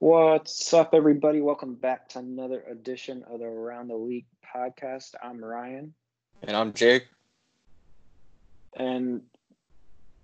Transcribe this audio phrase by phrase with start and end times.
[0.00, 1.42] What's up, everybody?
[1.42, 5.10] Welcome back to another edition of the Around the League podcast.
[5.22, 5.92] I'm Ryan.
[6.40, 7.06] And I'm Jake.
[8.74, 9.20] And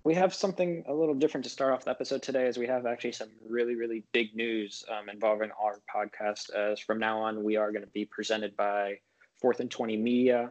[0.03, 2.87] we have something a little different to start off the episode today, as we have
[2.87, 6.51] actually some really, really big news um, involving our podcast.
[6.55, 8.97] As from now on, we are going to be presented by
[9.39, 10.49] Fourth and 20 Media.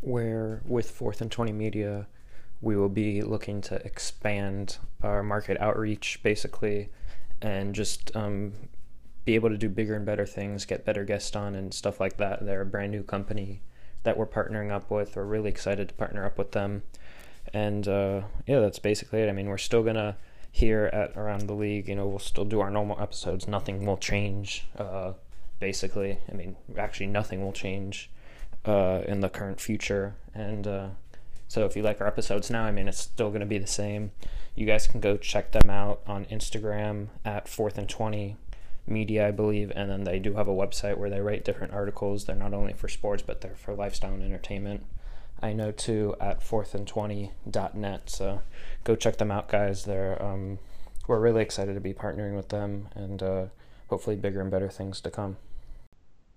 [0.00, 2.06] Where with Fourth and 20 Media,
[2.60, 6.90] we will be looking to expand our market outreach basically
[7.42, 8.52] and just um,
[9.26, 12.16] be able to do bigger and better things, get better guests on, and stuff like
[12.16, 12.46] that.
[12.46, 13.60] They're a brand new company
[14.04, 15.14] that we're partnering up with.
[15.14, 16.82] We're really excited to partner up with them
[17.52, 19.28] and uh, yeah, that's basically it.
[19.28, 20.16] I mean, we're still gonna
[20.50, 21.88] here at around the league.
[21.88, 23.48] You know, we'll still do our normal episodes.
[23.48, 24.66] Nothing will change.
[24.76, 25.12] Uh,
[25.60, 28.10] basically, I mean, actually, nothing will change
[28.64, 30.14] uh, in the current future.
[30.34, 30.88] And uh,
[31.52, 34.12] so, if you like our episodes now, I mean, it's still gonna be the same.
[34.54, 38.38] You guys can go check them out on Instagram at Fourth and Twenty
[38.86, 42.24] Media, I believe, and then they do have a website where they write different articles.
[42.24, 44.86] They're not only for sports, but they're for lifestyle and entertainment.
[45.42, 48.08] I know too at fourthandtwenty.net.
[48.08, 48.40] So
[48.84, 49.84] go check them out, guys.
[49.84, 50.58] They're um,
[51.06, 53.44] we're really excited to be partnering with them, and uh,
[53.88, 55.36] hopefully bigger and better things to come.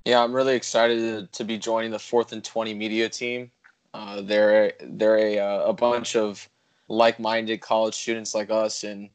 [0.04, 3.52] Yeah, I'm really excited to, to be joining the Fourth and Twenty media team.
[3.96, 6.50] Uh, they're they're a uh, a bunch of
[6.90, 9.10] like-minded college students like us, and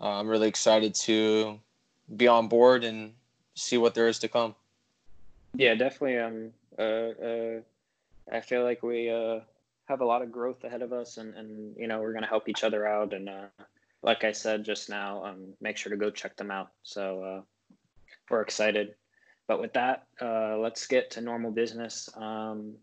[0.00, 1.58] uh, I'm really excited to
[2.16, 3.12] be on board and
[3.54, 4.54] see what there is to come.
[5.54, 6.18] Yeah, definitely.
[6.18, 7.60] Um, uh, uh
[8.32, 9.40] I feel like we uh,
[9.84, 12.48] have a lot of growth ahead of us, and, and you know we're to help
[12.48, 13.12] each other out.
[13.12, 13.48] And uh,
[14.02, 16.70] like I said just now, um, make sure to go check them out.
[16.84, 17.44] So
[18.30, 18.94] we're excited.
[19.46, 22.08] But with that, let's get to normal business.
[22.16, 22.76] Um,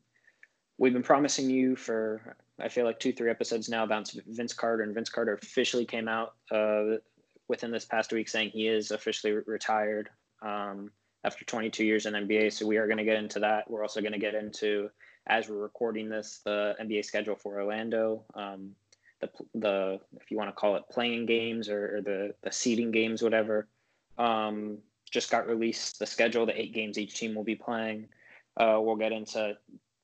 [0.78, 4.84] we've been promising you for I feel like two three episodes now about Vince Carter,
[4.84, 6.97] and Vince Carter officially came out uh,
[7.47, 10.09] within this past week saying he is officially retired.
[10.42, 10.92] Um,
[11.23, 12.53] after 22 years in NBA.
[12.53, 13.69] So we are going to get into that.
[13.69, 14.90] We're also going to get into
[15.28, 18.72] as we're recording this, the NBA schedule for Orlando, um,
[19.19, 22.91] the the if you want to call it playing games or, or the the seeding
[22.91, 23.68] games, whatever,
[24.18, 24.78] um,
[25.12, 26.00] just got released.
[26.00, 28.07] The schedule, the eight games each team will be playing.
[28.56, 29.57] Uh, we'll get into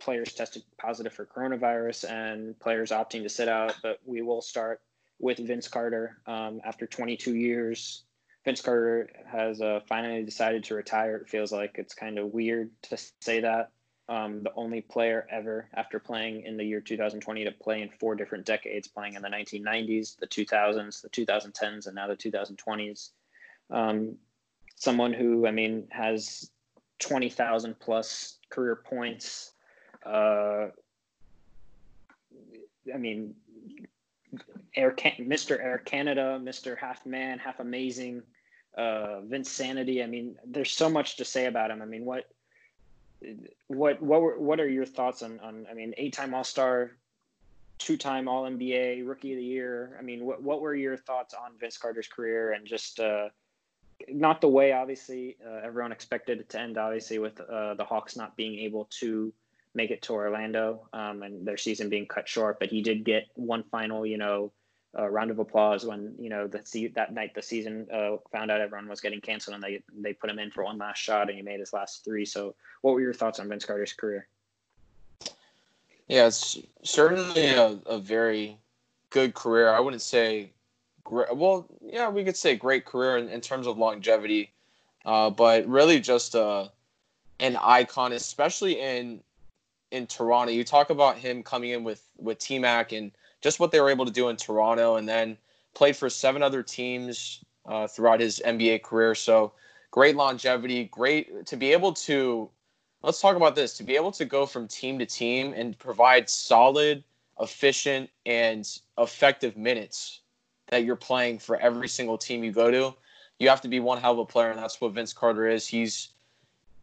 [0.03, 4.81] players tested positive for coronavirus and players opting to sit out, but we will start
[5.19, 8.03] with Vince Carter um, after 22 years.
[8.43, 11.17] Vince Carter has uh, finally decided to retire.
[11.17, 13.71] It feels like it's kind of weird to say that
[14.09, 18.15] um, the only player ever after playing in the year 2020 to play in four
[18.15, 23.11] different decades, playing in the 1990s, the 2000s, the 2010s, and now the 2020s.
[23.69, 24.17] Um,
[24.75, 26.51] someone who, I mean, has
[26.99, 29.52] 20,000 plus career points.
[30.05, 30.67] Uh,
[32.93, 33.35] I mean,
[34.75, 35.59] Air Can- Mr.
[35.59, 36.77] Air Canada, Mr.
[36.77, 38.23] Half Man, Half Amazing,
[38.77, 40.03] uh, Vinsanity.
[40.03, 41.81] I mean, there's so much to say about him.
[41.81, 42.25] I mean, what
[43.67, 46.91] what what were, what are your thoughts on on I mean eight time All Star,
[47.77, 49.95] two time All NBA, Rookie of the Year.
[49.99, 53.29] I mean, what what were your thoughts on Vince Carter's career and just uh,
[54.09, 58.15] not the way obviously uh, everyone expected it to end obviously with uh, the Hawks
[58.15, 59.33] not being able to
[59.75, 63.27] make it to Orlando um, and their season being cut short, but he did get
[63.35, 64.51] one final you know
[64.95, 68.61] a round of applause when you know the that night the season uh, found out
[68.61, 71.37] everyone was getting canceled and they they put him in for one last shot and
[71.37, 72.25] he made his last three.
[72.25, 74.27] So, what were your thoughts on Vince Carter's career?
[76.07, 78.57] Yeah, it's certainly a, a very
[79.09, 79.69] good career.
[79.69, 80.51] I wouldn't say
[81.03, 81.35] great.
[81.35, 84.51] Well, yeah, we could say great career in, in terms of longevity,
[85.05, 86.67] uh, but really just uh,
[87.39, 89.21] an icon, especially in
[89.93, 90.51] in Toronto.
[90.51, 93.11] You talk about him coming in with with T Mac and
[93.41, 95.37] just what they were able to do in Toronto, and then
[95.73, 99.15] played for seven other teams uh, throughout his NBA career.
[99.15, 99.53] So
[99.91, 102.49] great longevity, great to be able to.
[103.03, 103.77] Let's talk about this.
[103.77, 107.03] To be able to go from team to team and provide solid,
[107.39, 108.67] efficient, and
[108.97, 110.21] effective minutes
[110.67, 112.95] that you're playing for every single team you go to,
[113.39, 115.67] you have to be one hell of a player, and that's what Vince Carter is.
[115.67, 116.09] He's,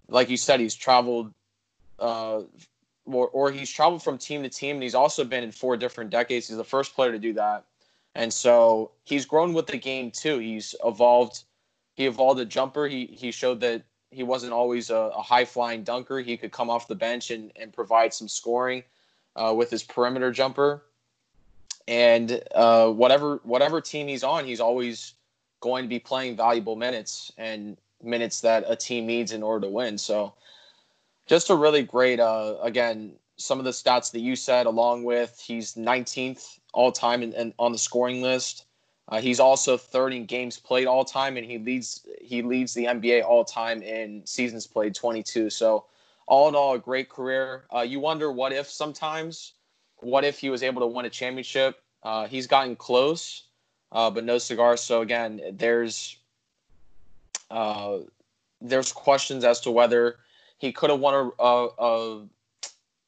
[0.08, 1.32] like you said, he's traveled
[1.98, 2.42] uh,
[3.06, 6.10] or, or he's traveled from team to team, and he's also been in four different
[6.10, 6.48] decades.
[6.48, 7.64] He's the first player to do that,
[8.14, 10.38] and so he's grown with the game too.
[10.38, 11.44] He's evolved.
[11.94, 12.86] He evolved a jumper.
[12.86, 16.20] He he showed that he wasn't always a, a high flying dunker.
[16.20, 18.82] He could come off the bench and and provide some scoring
[19.36, 20.82] uh, with his perimeter jumper.
[21.88, 25.14] And uh, whatever whatever team he's on, he's always
[25.60, 29.72] going to be playing valuable minutes and minutes that a team needs in order to
[29.72, 29.98] win.
[29.98, 30.32] So
[31.30, 35.40] just a really great, uh, again, some of the stats that you said, along with
[35.40, 38.64] he's 19th all time and on the scoring list.
[39.06, 42.84] Uh, he's also third in games played all time, and he leads he leads the
[42.84, 45.50] NBA all time in seasons played, 22.
[45.50, 45.84] So,
[46.26, 47.64] all in all, a great career.
[47.72, 49.52] Uh, you wonder what if sometimes,
[49.98, 51.80] what if he was able to win a championship?
[52.02, 53.44] Uh, he's gotten close,
[53.92, 54.76] uh, but no cigar.
[54.76, 56.16] So again, there's
[57.52, 57.98] uh,
[58.60, 60.16] there's questions as to whether
[60.60, 62.26] he could have won a, a, a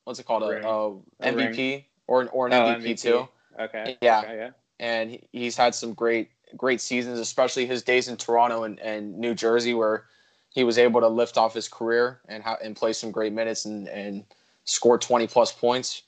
[0.05, 3.29] what's it called a, a, MVP or or an oh, MVP, MVP, too.
[3.61, 3.99] Okay.
[4.01, 4.21] Yeah.
[4.21, 4.51] Okay, yeah.
[4.81, 9.35] And he's had some great great seasons, especially his days in Toronto and, and New
[9.35, 10.07] Jersey, where
[10.49, 13.67] he was able to lift off his career and ha- and play some great minutes
[13.67, 14.25] and and
[14.65, 16.03] score 20 plus points.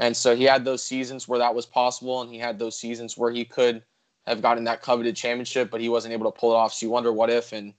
[0.00, 3.16] And so he had those seasons where that was possible, and he had those seasons
[3.16, 3.82] where he could
[4.26, 6.74] have gotten that coveted championship, but he wasn't able to pull it off.
[6.74, 7.74] So you wonder what if, and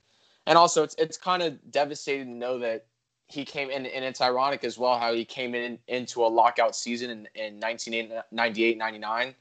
[0.46, 2.86] and also it's it's kind of devastating to know that
[3.28, 6.76] he came in, and it's ironic as well how he came in into a lockout
[6.76, 9.34] season in, in 1998 99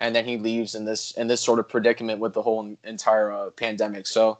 [0.00, 3.30] and then he leaves in this in this sort of predicament with the whole entire
[3.30, 4.06] uh, pandemic.
[4.06, 4.38] So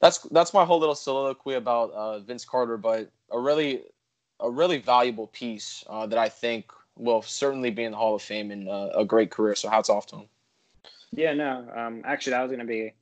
[0.00, 3.82] that's that's my whole little soliloquy about uh, Vince Carter but a really
[4.40, 8.22] a really valuable piece uh, that I think will certainly be in the Hall of
[8.22, 9.54] Fame and uh, a great career.
[9.54, 10.28] So hats off to him.
[11.12, 12.92] Yeah no um, actually that was going to be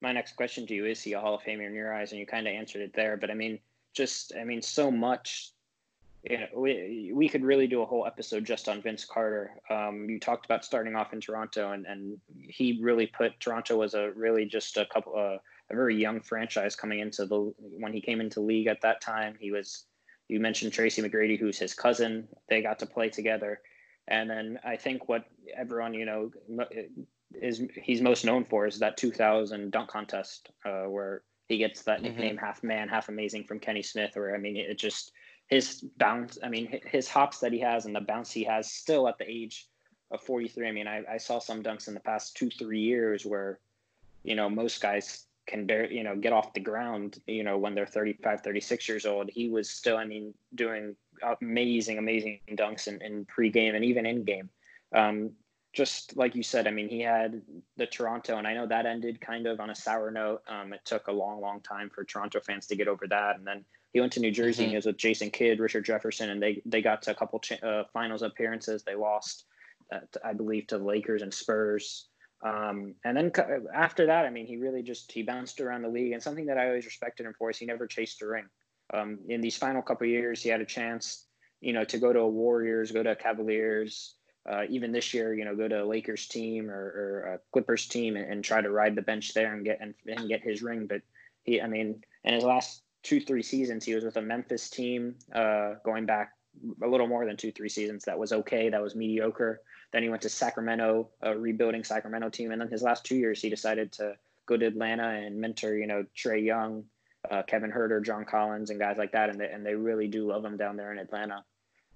[0.00, 2.20] my next question to you is he a Hall of Famer in your eyes and
[2.20, 3.58] you kind of answered it there but I mean
[3.96, 5.50] just I mean so much.
[6.28, 9.52] You know, we we could really do a whole episode just on Vince Carter.
[9.70, 13.94] Um, you talked about starting off in Toronto, and and he really put Toronto was
[13.94, 15.38] a really just a couple uh,
[15.70, 19.36] a very young franchise coming into the when he came into league at that time.
[19.38, 19.86] He was
[20.28, 22.28] you mentioned Tracy McGrady, who's his cousin.
[22.48, 23.60] They got to play together,
[24.08, 25.26] and then I think what
[25.56, 26.32] everyone you know
[27.34, 31.98] is he's most known for is that 2000 dunk contest uh, where he gets that
[31.98, 32.08] mm-hmm.
[32.08, 34.12] nickname half man, half amazing from Kenny Smith.
[34.14, 35.12] where I mean, it just
[35.48, 36.38] his bounce.
[36.42, 39.30] I mean, his hops that he has and the bounce he has still at the
[39.30, 39.66] age
[40.10, 40.68] of 43.
[40.68, 43.58] I mean, I, I saw some dunks in the past two, three years where,
[44.22, 47.74] you know, most guys can bear, you know, get off the ground, you know, when
[47.74, 49.30] they're 35, 36 years old.
[49.30, 50.96] He was still, I mean, doing
[51.40, 54.50] amazing, amazing dunks in, in pregame and even in game.
[54.94, 55.32] Um,
[55.76, 57.42] just like you said, I mean, he had
[57.76, 60.40] the Toronto, and I know that ended kind of on a sour note.
[60.48, 63.46] Um, it took a long, long time for Toronto fans to get over that, and
[63.46, 63.62] then
[63.92, 64.62] he went to New Jersey.
[64.62, 64.62] Mm-hmm.
[64.62, 67.40] and He was with Jason Kidd, Richard Jefferson, and they they got to a couple
[67.40, 68.84] cha- uh, finals appearances.
[68.84, 69.44] They lost,
[69.92, 72.08] uh, I believe, to the Lakers and Spurs.
[72.42, 73.30] Um, and then
[73.74, 76.12] after that, I mean, he really just he bounced around the league.
[76.12, 78.46] And something that I always respected him for is he never chased a ring.
[78.94, 81.26] Um, in these final couple years, he had a chance,
[81.60, 84.14] you know, to go to a Warriors, go to a Cavaliers
[84.48, 87.86] uh, even this year, you know, go to a Lakers team or, or a Clippers
[87.86, 90.62] team and, and, try to ride the bench there and get and, and, get his
[90.62, 90.86] ring.
[90.86, 91.02] But
[91.42, 95.16] he, I mean, in his last two three seasons, he was with a Memphis team
[95.34, 96.32] uh, going back
[96.82, 98.04] a little more than two three seasons.
[98.04, 98.68] That was okay.
[98.68, 99.60] That was mediocre.
[99.92, 103.40] Then he went to Sacramento, a rebuilding Sacramento team, and then his last two years,
[103.40, 104.14] he decided to
[104.46, 106.84] go to Atlanta and mentor, you know, Trae Young,
[107.30, 109.30] uh, Kevin Huerter, John Collins, and guys like that.
[109.30, 111.44] And they, and they really do love him down there in Atlanta.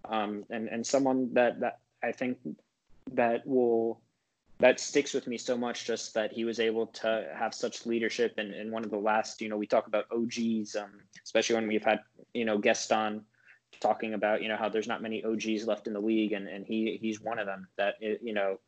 [0.05, 2.39] Um, and and someone that that I think
[3.13, 4.01] that will
[4.61, 8.35] that sticks with me so much just that he was able to have such leadership
[8.37, 10.91] and, and one of the last you know we talk about og's um,
[11.25, 12.01] especially when we've had
[12.35, 13.23] you know guests on
[13.81, 16.67] talking about you know how there's not many og's left in the league and, and
[16.67, 18.59] he he's one of them that you know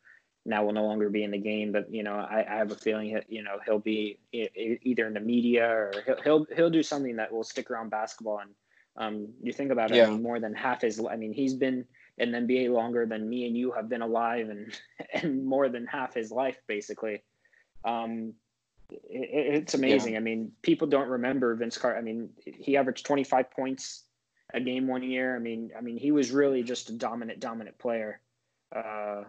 [0.45, 2.77] now will no longer be in the game but you know i, I have a
[2.77, 6.83] feeling that you know he'll be either in the media or he'll he'll, he'll do
[6.83, 8.51] something that will stick around basketball and
[8.95, 10.07] um, you think about it yeah.
[10.07, 11.85] I mean, more than half his i mean he's been
[12.19, 14.73] in the NBA longer than me and you have been alive and
[15.13, 17.23] and more than half his life basically.
[17.85, 18.35] Um,
[18.91, 20.13] it, it's amazing.
[20.13, 20.19] Yeah.
[20.19, 21.99] I mean, people don't remember Vince Carter.
[21.99, 24.05] I mean, he averaged 25 points
[24.55, 25.35] a game one year.
[25.35, 28.21] I mean, I mean, he was really just a dominant, dominant player.
[28.75, 29.25] Uh,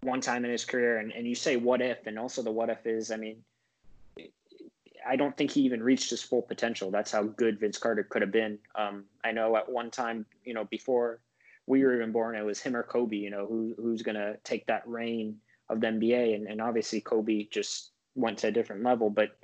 [0.00, 2.70] one time in his career, and, and you say what if, and also the what
[2.70, 3.42] if is, I mean,
[5.06, 6.90] I don't think he even reached his full potential.
[6.90, 8.58] That's how good Vince Carter could have been.
[8.74, 11.20] Um, I know at one time, you know, before
[11.68, 14.66] we were even born, it was him or Kobe, you know, who who's gonna take
[14.66, 15.36] that reign
[15.68, 16.34] of the NBA.
[16.34, 19.36] And, and obviously Kobe just went to a different level, but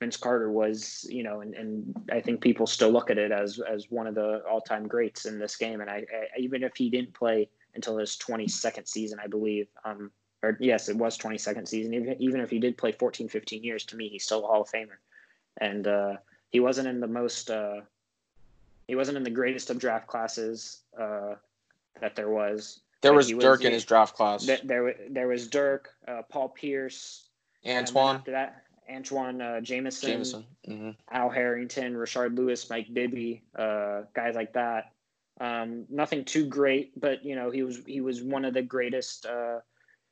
[0.00, 3.60] Vince Carter was, you know, and, and I think people still look at it as
[3.60, 5.80] as one of the all time greats in this game.
[5.82, 10.10] And I, I, even if he didn't play until his 22nd season, I believe, um,
[10.42, 11.92] or yes, it was 22nd season.
[11.92, 14.62] Even even if he did play 14, 15 years, to me, he's still a Hall
[14.62, 14.98] of Famer.
[15.58, 16.16] And uh,
[16.50, 17.80] he wasn't in the most, uh,
[18.88, 20.82] he wasn't in the greatest of draft classes.
[20.98, 21.34] Uh,
[22.00, 22.80] that there was.
[23.02, 24.44] There was, was Dirk in his draft class.
[24.44, 27.28] There, there, there was Dirk, uh, Paul Pierce,
[27.66, 28.16] Antoine.
[28.16, 30.46] After that, Antoine uh, Jamison, Jamison.
[30.68, 30.90] Mm-hmm.
[31.10, 34.92] Al Harrington, Rashard Lewis, Mike Bibby, uh, guys like that.
[35.40, 39.26] Um, nothing too great, but you know he was he was one of the greatest
[39.26, 39.60] uh,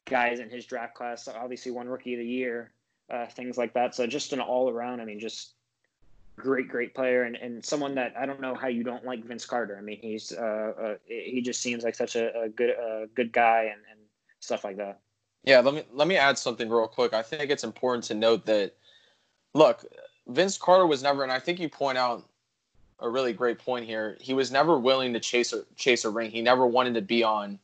[0.04, 1.28] guys in his draft class.
[1.28, 2.72] Obviously, one rookie of the year,
[3.10, 3.94] uh, things like that.
[3.94, 5.00] So just an all around.
[5.00, 5.53] I mean, just
[6.36, 9.46] great, great player, and, and someone that I don't know how you don't like Vince
[9.46, 9.76] Carter.
[9.78, 13.32] I mean, he's uh, uh he just seems like such a, a good uh, good
[13.32, 14.00] guy and, and
[14.40, 15.00] stuff like that.
[15.44, 17.12] Yeah, let me let me add something real quick.
[17.12, 18.74] I think it's important to note that
[19.52, 19.84] look,
[20.26, 22.24] Vince Carter was never, and I think you point out
[23.00, 24.16] a really great point here.
[24.20, 26.30] He was never willing to chase a chase a ring.
[26.30, 27.58] He never wanted to be on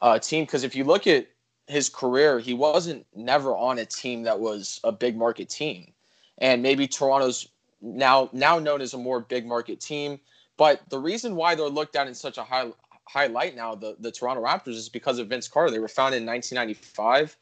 [0.00, 1.26] a team because if you look at
[1.66, 5.92] his career, he wasn't never on a team that was a big market team.
[6.38, 7.48] And maybe Toronto's
[7.80, 10.18] now now known as a more big market team.
[10.56, 12.70] But the reason why they're looked at in such a high
[13.08, 15.70] highlight now, the, the Toronto Raptors, is because of Vince Carter.
[15.70, 17.36] They were founded in 1995,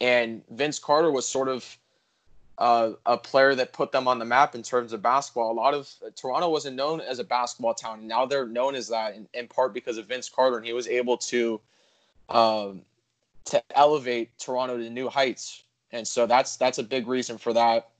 [0.00, 1.78] and Vince Carter was sort of
[2.58, 5.52] uh, a player that put them on the map in terms of basketball.
[5.52, 8.88] A lot of uh, Toronto wasn't known as a basketball town, now they're known as
[8.88, 11.60] that in, in part because of Vince Carter, and he was able to
[12.28, 12.82] um,
[13.44, 15.62] to elevate Toronto to new heights.
[15.92, 17.90] And so that's that's a big reason for that.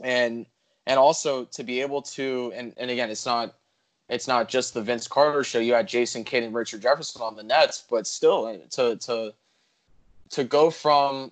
[0.00, 0.46] And
[0.88, 3.54] and also to be able to and, and again it's not
[4.08, 5.58] it's not just the Vince Carter show.
[5.58, 9.34] You had Jason Kidd and Richard Jefferson on the Nets, but still uh, to to
[10.30, 11.30] to go from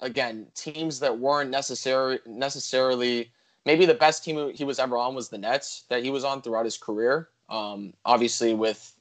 [0.00, 3.30] again teams that weren't necessary necessarily
[3.66, 6.40] maybe the best team he was ever on was the Nets that he was on
[6.40, 7.28] throughout his career.
[7.50, 8.94] Um, obviously, with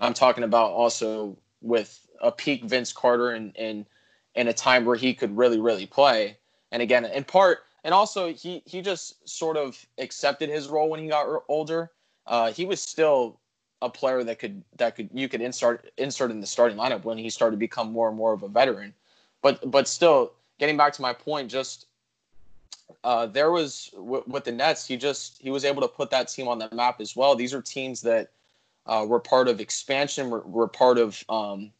[0.00, 3.86] I'm talking about also with a peak Vince Carter and in,
[4.34, 6.36] in a time where he could really really play.
[6.72, 11.00] And again, in part, and also he he just sort of accepted his role when
[11.00, 11.90] he got older.
[12.26, 13.40] Uh, he was still
[13.82, 17.18] a player that could that could you could insert insert in the starting lineup when
[17.18, 18.94] he started to become more and more of a veteran.
[19.42, 21.86] But but still, getting back to my point, just
[23.04, 26.28] uh, there was w- with the Nets, he just he was able to put that
[26.28, 27.34] team on the map as well.
[27.34, 28.30] These are teams that
[28.86, 31.70] uh, were part of expansion, were, were part of um,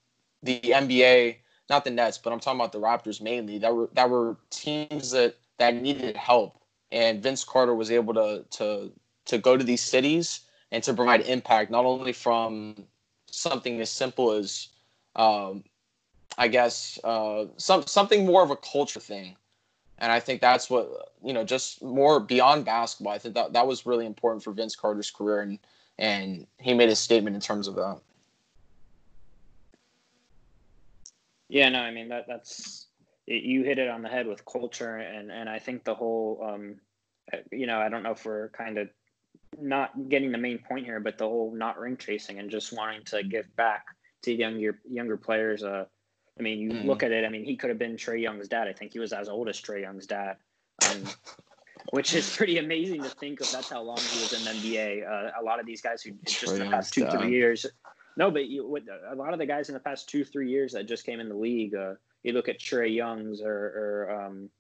[0.42, 1.36] the NBA,
[1.68, 3.58] not the Nets, but I'm talking about the Raptors mainly.
[3.58, 6.58] That were that were teams that that needed help,
[6.90, 8.90] and Vince Carter was able to to
[9.26, 10.40] to go to these cities
[10.72, 12.86] and to provide impact, not only from
[13.26, 14.68] something as simple as,
[15.16, 15.62] um,
[16.38, 19.36] I guess, uh, some something more of a culture thing,
[19.98, 23.12] and I think that's what you know, just more beyond basketball.
[23.12, 25.58] I think that that was really important for Vince Carter's career, and
[25.98, 28.00] and he made a statement in terms of that.
[31.50, 32.86] Yeah, no, I mean that that's
[33.30, 36.44] it, you hit it on the head with culture, and and I think the whole,
[36.46, 36.76] um,
[37.52, 38.88] you know, I don't know if we're kind of
[39.58, 43.04] not getting the main point here, but the whole not ring chasing and just wanting
[43.04, 43.86] to give back
[44.24, 45.62] to younger younger players.
[45.62, 45.84] Uh,
[46.38, 46.84] I mean, you mm.
[46.84, 47.24] look at it.
[47.24, 48.66] I mean, he could have been Trae Young's dad.
[48.66, 50.36] I think he was as old as Trae Young's dad,
[50.90, 51.04] um,
[51.90, 53.50] which is pretty amazing to think of.
[53.52, 55.08] That's how long he was in the NBA.
[55.08, 57.12] Uh, a lot of these guys who just in the past two dad.
[57.12, 57.64] three years
[58.16, 60.72] no, but you, with a lot of the guys in the past two, three years
[60.72, 64.50] that just came in the league, uh, you look at Trae Young's or, or um,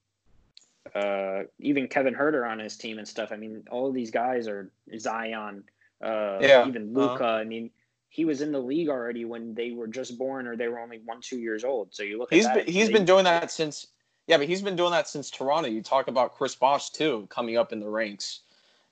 [0.94, 3.30] uh, even Kevin Huerter on his team and stuff.
[3.32, 5.64] I mean, all of these guys are Zion,
[6.02, 6.66] uh, yeah.
[6.66, 7.14] even uh-huh.
[7.14, 7.24] Uh-huh.
[7.24, 7.70] I mean,
[8.08, 11.00] he was in the league already when they were just born or they were only
[11.04, 11.94] one, two years old.
[11.94, 13.86] So you look he's at been, he's they, been doing that since
[14.26, 15.68] yeah, but he's been doing that since Toronto.
[15.68, 18.40] You talk about Chris Bosh too, coming up in the ranks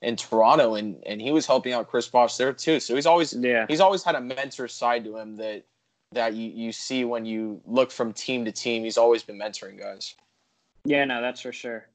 [0.01, 2.79] in Toronto, and and he was helping out Chris Bosh there too.
[2.79, 5.63] So he's always yeah he's always had a mentor side to him that
[6.11, 8.83] that you, you see when you look from team to team.
[8.83, 10.15] He's always been mentoring guys.
[10.85, 11.87] Yeah, no, that's for sure.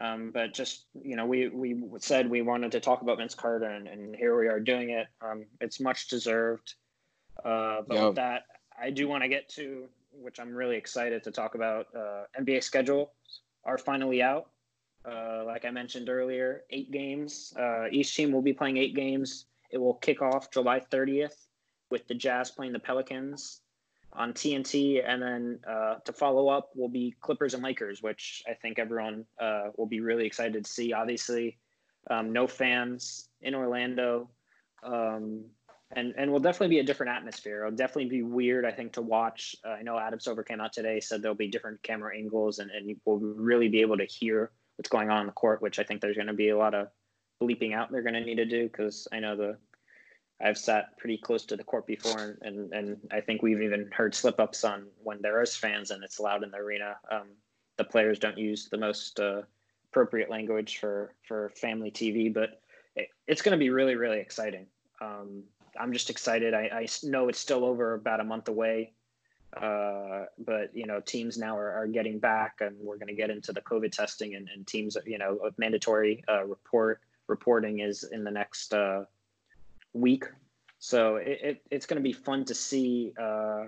[0.00, 3.66] Um, but just you know, we we said we wanted to talk about Vince Carter,
[3.66, 5.08] and, and here we are doing it.
[5.20, 6.74] Um, it's much deserved.
[7.44, 8.42] Uh, but with that,
[8.80, 11.86] I do want to get to which I'm really excited to talk about.
[11.94, 13.08] Uh, NBA schedules
[13.64, 14.50] are finally out.
[15.04, 17.54] Uh, like I mentioned earlier, eight games.
[17.58, 19.46] Uh, each team will be playing eight games.
[19.70, 21.46] It will kick off July 30th
[21.90, 23.60] with the Jazz playing the Pelicans
[24.12, 28.54] on TNT, and then uh, to follow up will be Clippers and Lakers, which I
[28.54, 30.92] think everyone uh, will be really excited to see.
[30.92, 31.58] Obviously,
[32.10, 34.30] um, no fans in Orlando,
[34.82, 35.44] um,
[35.92, 37.64] and and will definitely be a different atmosphere.
[37.64, 39.54] It'll definitely be weird, I think, to watch.
[39.64, 42.70] Uh, I know Adam Silver came out today said there'll be different camera angles, and
[42.70, 45.84] and will really be able to hear what's going on in the court, which I
[45.84, 46.88] think there's going to be a lot of
[47.40, 49.56] bleeping out they're going to need to do because I know the
[50.42, 54.14] I've sat pretty close to the court before, and and I think we've even heard
[54.14, 56.96] slip ups on when there is fans and it's loud in the arena.
[57.10, 57.28] Um,
[57.76, 59.42] the players don't use the most uh,
[59.90, 62.60] appropriate language for for family TV, but
[62.96, 64.66] it, it's going to be really really exciting.
[65.00, 65.44] Um,
[65.78, 66.54] I'm just excited.
[66.54, 68.92] I, I know it's still over about a month away.
[69.60, 73.30] Uh, but you know, teams now are, are getting back, and we're going to get
[73.30, 78.22] into the COVID testing, and, and teams, you know, mandatory uh, report reporting is in
[78.22, 79.04] the next uh,
[79.92, 80.24] week.
[80.78, 83.66] So it, it it's going to be fun to see uh,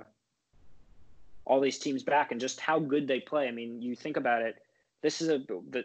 [1.45, 3.49] all these teams back and just how good they play.
[3.49, 4.57] I mean, you think about it.
[5.03, 5.43] This is a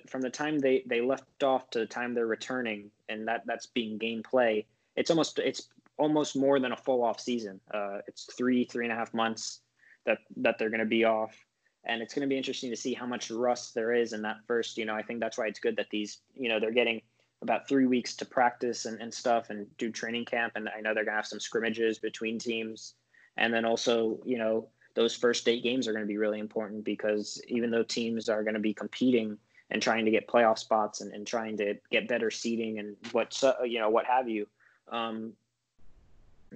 [0.08, 3.66] from the time they they left off to the time they're returning, and that that's
[3.66, 4.66] being game play.
[4.96, 5.68] It's almost it's
[5.98, 7.60] almost more than a full off season.
[7.74, 9.62] Uh, it's three three and a half months
[10.06, 11.36] that that they're going to be off,
[11.84, 14.38] and it's going to be interesting to see how much rust there is in that
[14.46, 14.78] first.
[14.78, 17.02] You know, I think that's why it's good that these you know they're getting
[17.42, 20.94] about three weeks to practice and, and stuff and do training camp, and I know
[20.94, 22.96] they're to have some scrimmages between teams,
[23.38, 26.84] and then also you know those first eight games are going to be really important
[26.84, 29.38] because even though teams are going to be competing
[29.70, 33.44] and trying to get playoff spots and, and trying to get better seating and what
[33.66, 34.48] you know what have you
[34.92, 35.34] um,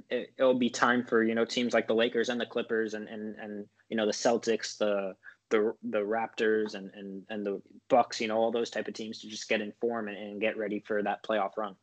[0.10, 3.08] it, will be time for you know teams like the Lakers and the Clippers and
[3.08, 5.16] and and you know the Celtics, the
[5.51, 9.20] the the Raptors and and and the Bucks, you know all those type of teams
[9.20, 11.75] to just get in form and, and get ready for that playoff run.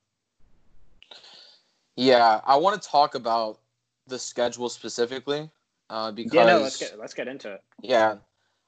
[1.96, 3.60] Yeah, I want to talk about
[4.06, 5.50] the schedule specifically
[5.90, 7.62] uh, because yeah, no, let's get let's get into it.
[7.82, 8.16] Yeah,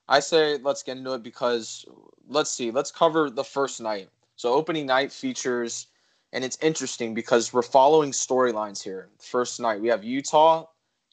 [0.08, 1.84] I say let's get into it because
[2.28, 4.08] let's see, let's cover the first night.
[4.36, 5.88] So opening night features
[6.32, 9.08] and it's interesting because we're following storylines here.
[9.18, 10.66] First night we have Utah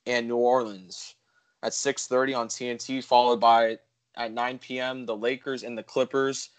[0.05, 1.15] and New Orleans
[1.63, 3.77] at 6:30 on TNT, followed by
[4.15, 5.05] at 9 p.m.
[5.05, 6.49] the Lakers and the Clippers.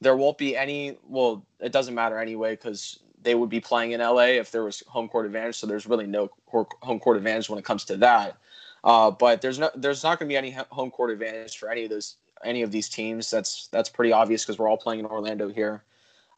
[0.00, 0.98] There won't be any.
[1.06, 4.82] Well, it doesn't matter anyway because they would be playing in LA if there was
[4.86, 5.56] home court advantage.
[5.56, 8.36] So there's really no home court advantage when it comes to that.
[8.84, 11.84] Uh, but there's no, there's not going to be any home court advantage for any
[11.84, 13.30] of those, any of these teams.
[13.30, 15.84] That's that's pretty obvious because we're all playing in Orlando here.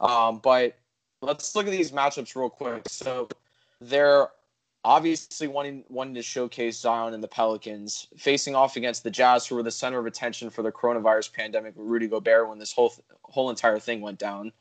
[0.00, 0.76] Um, but
[1.22, 2.88] let's look at these matchups real quick.
[2.88, 3.28] So
[3.80, 4.28] they're
[4.84, 9.54] obviously wanting wanting to showcase Zion and the Pelicans facing off against the Jazz, who
[9.54, 12.94] were the center of attention for the coronavirus pandemic with Rudy Gobert when this whole
[13.22, 14.52] whole entire thing went down.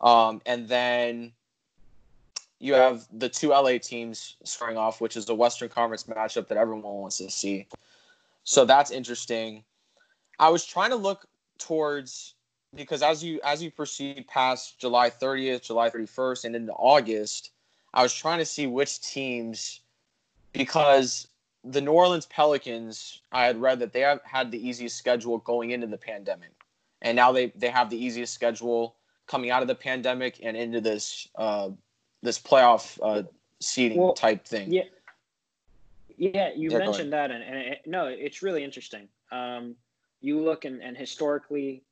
[0.00, 1.32] Um, and then
[2.60, 6.58] you have the two LA teams squaring off, which is a Western Conference matchup that
[6.58, 7.66] everyone wants to see.
[8.44, 9.62] So that's interesting.
[10.38, 11.26] I was trying to look
[11.58, 12.34] towards
[12.74, 17.50] because as you as you proceed past July 30th, July 31st, and into August,
[17.94, 19.80] I was trying to see which teams
[20.52, 21.28] because
[21.64, 25.70] the New Orleans Pelicans, I had read that they have had the easiest schedule going
[25.70, 26.52] into the pandemic,
[27.02, 28.94] and now they they have the easiest schedule
[29.26, 31.70] coming out of the pandemic and into this uh,
[32.22, 33.22] this playoff uh,
[33.60, 34.72] seeding well, type thing.
[34.72, 34.84] Yeah,
[36.16, 39.08] yeah, you yeah, mentioned that, and, and it, no, it's really interesting.
[39.30, 39.76] Um,
[40.20, 41.82] you look and, and historically,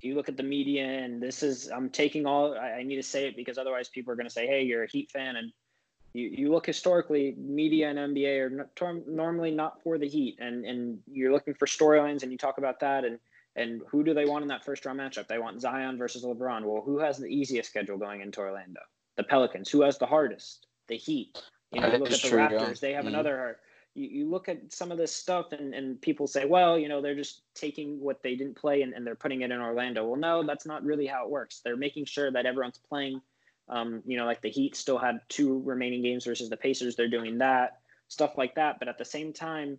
[0.00, 3.02] you look at the media and this is i'm taking all i, I need to
[3.02, 5.36] say it because otherwise people are going to say hey you're a heat fan.
[5.36, 5.52] And
[6.12, 10.38] you, you look historically media and nba are normally not for the heat.
[10.40, 13.04] And and you're looking for storylines and you talk about that.
[13.04, 13.18] And
[13.54, 15.28] and who do they want in that first round matchup?
[15.28, 16.64] They want zion versus lebron.
[16.64, 18.80] Well who has the easiest schedule going into orlando?
[19.16, 19.70] The pelicans.
[19.70, 20.66] Who has the hardest?
[20.88, 21.42] The heat.
[21.72, 22.74] You know, look at the true, Raptors; yeah.
[22.80, 23.14] they have mm-hmm.
[23.14, 23.58] another
[23.96, 27.00] you, you look at some of this stuff and, and people say, well, you know,
[27.00, 30.06] they're just taking what they didn't play and, and they're putting it in Orlando.
[30.06, 31.60] Well, no, that's not really how it works.
[31.64, 33.20] They're making sure that everyone's playing.
[33.68, 36.94] Um, you know, like the Heat still had two remaining games versus the Pacers.
[36.94, 38.78] They're doing that, stuff like that.
[38.78, 39.78] But at the same time,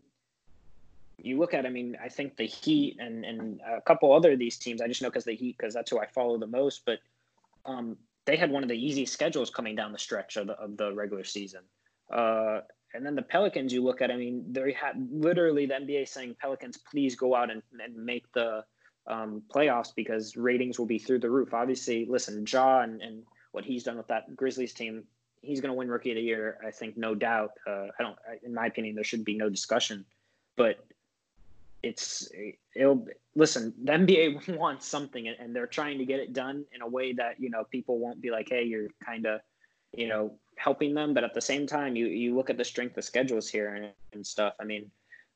[1.22, 4.40] you look at, I mean, I think the Heat and, and a couple other of
[4.40, 6.86] these teams, I just know because the Heat, because that's who I follow the most,
[6.86, 7.00] but
[7.66, 10.76] um, they had one of the easiest schedules coming down the stretch of the, of
[10.76, 11.62] the regular season.
[12.12, 12.62] Uh,
[12.94, 16.36] and then the Pelicans, you look at, I mean, they had literally the NBA saying,
[16.40, 18.64] Pelicans, please go out and, and make the
[19.08, 21.54] um, playoffs because ratings will be through the roof.
[21.54, 25.04] Obviously, listen, Ja and, and what he's done with that Grizzlies team,
[25.42, 27.52] he's going to win Rookie of the Year, I think, no doubt.
[27.66, 30.06] Uh, I don't, in my opinion, there should be no discussion.
[30.56, 30.86] But
[31.84, 32.30] it's,
[32.74, 36.88] it'll, listen, the NBA wants something and they're trying to get it done in a
[36.88, 39.42] way that, you know, people won't be like, hey, you're kind of,
[39.94, 41.14] you know, helping them.
[41.14, 43.92] But at the same time, you you look at the strength of schedules here and,
[44.14, 44.54] and stuff.
[44.60, 44.92] I mean,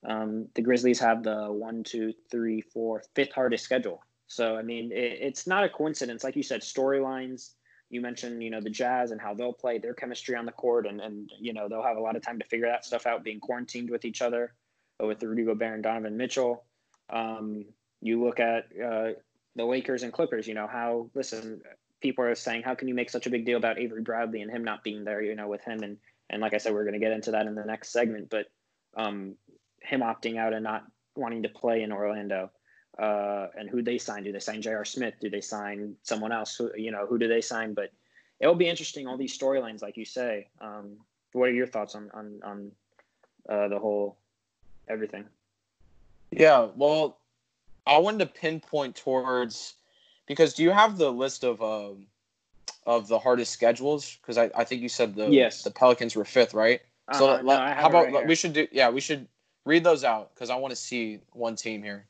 [0.07, 4.01] um, the Grizzlies have the one, two, three, four, fifth hardest schedule.
[4.27, 6.23] So I mean, it, it's not a coincidence.
[6.23, 7.51] Like you said, storylines.
[7.89, 10.88] You mentioned, you know, the Jazz and how they'll play their chemistry on the court,
[10.88, 13.23] and and you know they'll have a lot of time to figure that stuff out,
[13.23, 14.53] being quarantined with each other,
[14.99, 16.63] with Rudy Gobert and Donovan Mitchell.
[17.10, 17.65] Um,
[17.99, 19.10] you look at uh,
[19.55, 20.47] the Lakers and Clippers.
[20.47, 21.62] You know how listen,
[22.02, 24.52] people are saying, how can you make such a big deal about Avery Bradley and
[24.52, 25.84] him not being there, you know, with him?
[25.84, 25.98] And,
[26.30, 28.48] and like I said, we're going to get into that in the next segment, but
[28.96, 29.36] um,
[29.82, 30.86] him opting out and not
[31.16, 32.52] wanting to play in Orlando.
[33.00, 34.24] Uh, and who they sign?
[34.24, 34.86] Do they sign J.R.
[34.86, 35.16] Smith?
[35.22, 36.56] Do they sign someone else?
[36.56, 37.74] Who, you know, who do they sign?
[37.74, 37.92] But
[38.40, 39.08] it'll be interesting.
[39.08, 40.48] All these storylines, like you say.
[40.60, 40.98] Um,
[41.32, 42.72] what are your thoughts on on on
[43.50, 44.18] uh, the whole
[44.90, 45.26] everything?
[46.32, 47.18] Yeah, well,
[47.86, 49.76] I wanted to pinpoint towards
[50.32, 52.08] because do you have the list of um,
[52.86, 54.17] of the hardest schedules?
[54.22, 55.63] Because I, I think you said the yes.
[55.63, 56.82] the Pelicans were fifth, right?
[57.10, 58.67] Uh-huh, so no, how about we should do?
[58.72, 59.28] Yeah, we should
[59.65, 62.06] read those out because I want to see one team here.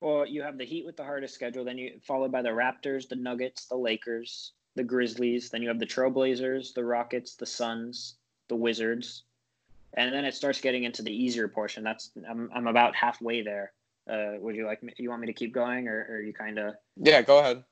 [0.00, 3.08] Well, you have the Heat with the hardest schedule, then you followed by the Raptors,
[3.08, 5.48] the Nuggets, the Lakers, the Grizzlies.
[5.48, 8.16] Then you have the Trailblazers, the Rockets, the Suns,
[8.48, 9.22] the Wizards,
[9.94, 11.82] and then it starts getting into the easier portion.
[11.82, 13.72] That's I'm I'm about halfway there.
[14.10, 14.92] Uh, would you like me?
[14.98, 16.74] You want me to keep going, or, or you kind of?
[16.96, 17.64] Yeah, go ahead.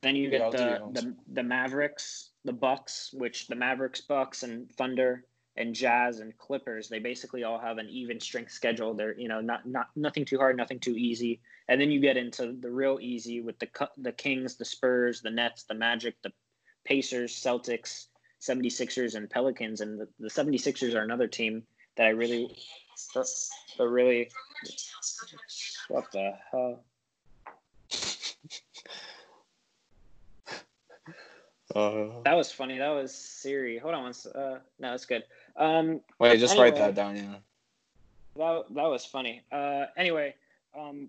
[0.00, 5.24] Then you get the, the the Mavericks, the Bucks, which the Mavericks, Bucks, and Thunder
[5.56, 8.94] and Jazz and Clippers, they basically all have an even strength schedule.
[8.94, 11.40] They're you know not not nothing too hard, nothing too easy.
[11.68, 15.30] And then you get into the real easy with the the Kings, the Spurs, the
[15.30, 16.32] Nets, the Magic, the
[16.84, 18.06] Pacers, Celtics,
[18.42, 21.62] 76ers and Pelicans and the, the 76ers are another team
[21.96, 22.58] that I really
[23.78, 24.30] the really
[25.88, 26.84] what the hell
[31.74, 32.78] Uh, that was funny.
[32.78, 33.78] That was Siri.
[33.78, 34.12] Hold on.
[34.34, 35.24] Uh, no, it's good.
[35.56, 37.16] Um, wait, just anyway, write that down.
[37.16, 37.36] Yeah.
[38.36, 39.42] That that was funny.
[39.50, 40.34] Uh, anyway,
[40.78, 41.08] um,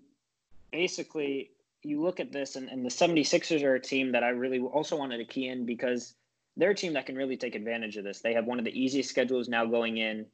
[0.72, 1.50] basically,
[1.82, 4.96] you look at this, and, and the 76ers are a team that I really also
[4.96, 6.14] wanted to key in because
[6.56, 8.20] they're a team that can really take advantage of this.
[8.20, 10.26] They have one of the easiest schedules now going in.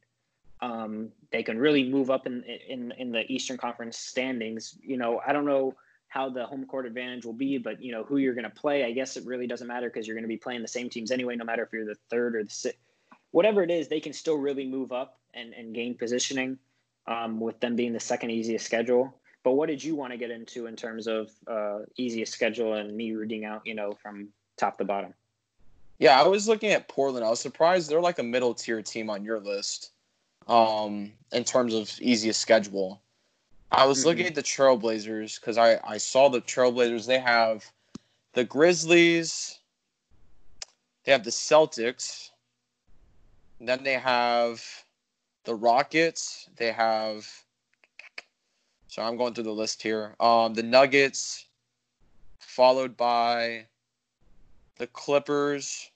[0.61, 4.77] Um, they can really move up in in in the Eastern Conference standings.
[4.81, 5.75] You know, I don't know
[6.07, 8.83] how the home court advantage will be, but you know who you're going to play.
[8.83, 11.09] I guess it really doesn't matter because you're going to be playing the same teams
[11.09, 12.79] anyway, no matter if you're the third or the sixth.
[13.31, 16.57] Whatever it is, they can still really move up and, and gain positioning
[17.07, 19.15] um, with them being the second easiest schedule.
[19.43, 22.95] But what did you want to get into in terms of uh, easiest schedule and
[22.95, 25.13] me rooting out, you know, from top to bottom?
[25.97, 27.25] Yeah, I was looking at Portland.
[27.25, 29.91] I was surprised they're like a middle tier team on your list
[30.47, 33.01] um, in terms of easiest schedule.
[33.71, 34.07] I was mm-hmm.
[34.09, 37.05] looking at the Trailblazers because I, I saw the Trailblazers.
[37.05, 37.71] They have
[38.33, 39.59] the Grizzlies,
[41.03, 42.29] they have the Celtics,
[43.59, 44.63] then they have
[45.45, 47.27] the Rockets, they have.
[48.87, 50.15] So I'm going through the list here.
[50.19, 51.45] Um, the Nuggets,
[52.39, 53.67] followed by
[54.77, 55.90] the Clippers,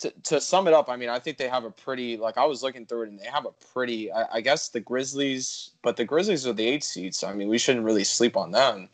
[0.00, 2.44] to, to sum it up, I mean, I think they have a pretty like I
[2.44, 5.96] was looking through it and they have a pretty I, I guess the Grizzlies, but
[5.96, 7.18] the Grizzlies are the eight seeds.
[7.18, 8.88] So, I mean, we shouldn't really sleep on them.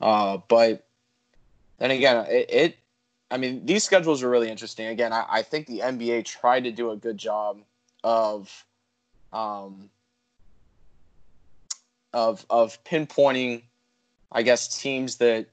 [0.00, 0.86] Uh, but
[1.78, 2.78] then again, it, it
[3.30, 4.86] I mean, these schedules are really interesting.
[4.86, 7.60] Again, I, I think the NBA tried to do a good job
[8.02, 8.64] of
[9.32, 9.90] um,
[12.12, 13.62] of of pinpointing,
[14.30, 15.46] I guess, teams that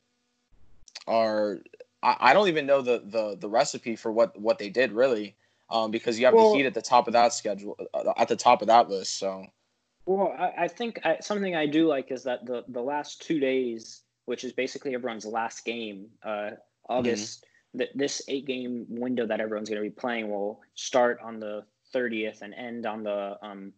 [1.07, 1.59] are
[2.03, 5.35] I, I don't even know the, the the recipe for what what they did really,
[5.69, 8.27] um, because you have well, the Heat at the top of that schedule, uh, at
[8.27, 9.17] the top of that list.
[9.17, 9.45] So,
[10.05, 13.39] well, I, I think I, something I do like is that the the last two
[13.39, 16.51] days, which is basically everyone's last game, uh,
[16.89, 17.39] August.
[17.39, 17.47] Mm-hmm.
[17.77, 21.63] Th- this eight game window that everyone's going to be playing will start on the
[21.95, 23.71] 30th and end on the um,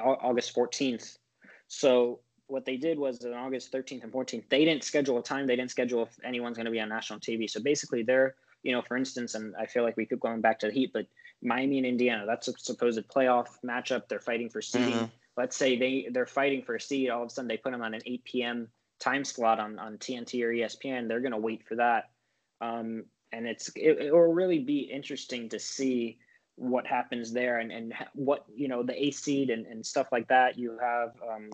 [0.00, 1.18] August 14th.
[1.66, 5.46] So what they did was on August 13th and 14th, they didn't schedule a time.
[5.46, 7.48] They didn't schedule if anyone's going to be on national TV.
[7.48, 10.58] So basically, they're, you know, for instance, and I feel like we keep going back
[10.60, 11.06] to the Heat, but
[11.42, 14.08] Miami and Indiana, that's a supposed playoff matchup.
[14.08, 14.94] They're fighting for seeding.
[14.94, 15.04] Mm-hmm.
[15.36, 17.10] Let's say they they're fighting for a seed.
[17.10, 18.68] All of a sudden, they put them on an 8 p.m.
[19.00, 21.08] time slot on on TNT or ESPN.
[21.08, 22.10] They're going to wait for that,
[22.60, 26.18] um, and it's it, it will really be interesting to see
[26.56, 30.28] what happens there and, and what you know the A seed and, and stuff like
[30.28, 30.58] that.
[30.58, 31.50] You have um,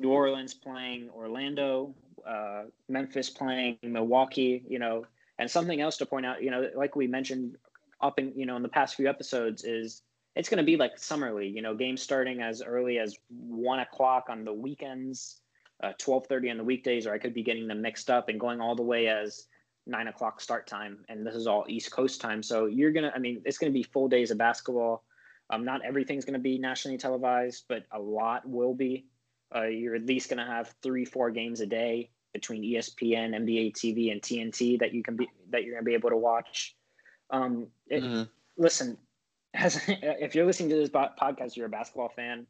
[0.00, 1.94] New Orleans playing Orlando,
[2.26, 5.06] uh, Memphis playing Milwaukee, you know,
[5.38, 7.56] and something else to point out, you know, like we mentioned
[8.00, 10.02] up in, you know, in the past few episodes is
[10.36, 13.80] it's going to be like summer league, you know, games starting as early as one
[13.80, 15.40] o'clock on the weekends,
[15.82, 18.60] uh, 1230 on the weekdays, or I could be getting them mixed up and going
[18.60, 19.46] all the way as
[19.86, 20.98] nine o'clock start time.
[21.08, 22.42] And this is all East coast time.
[22.42, 25.02] So you're going to, I mean, it's going to be full days of basketball.
[25.50, 29.06] Um, not everything's going to be nationally televised, but a lot will be.
[29.54, 33.72] Uh, you're at least going to have three, four games a day between ESPN, NBA
[33.72, 36.76] TV, and TNT that you can be that you're going to be able to watch.
[37.30, 38.22] Um, it, mm-hmm.
[38.56, 38.98] Listen,
[39.54, 42.46] as, if you're listening to this podcast, you're a basketball fan.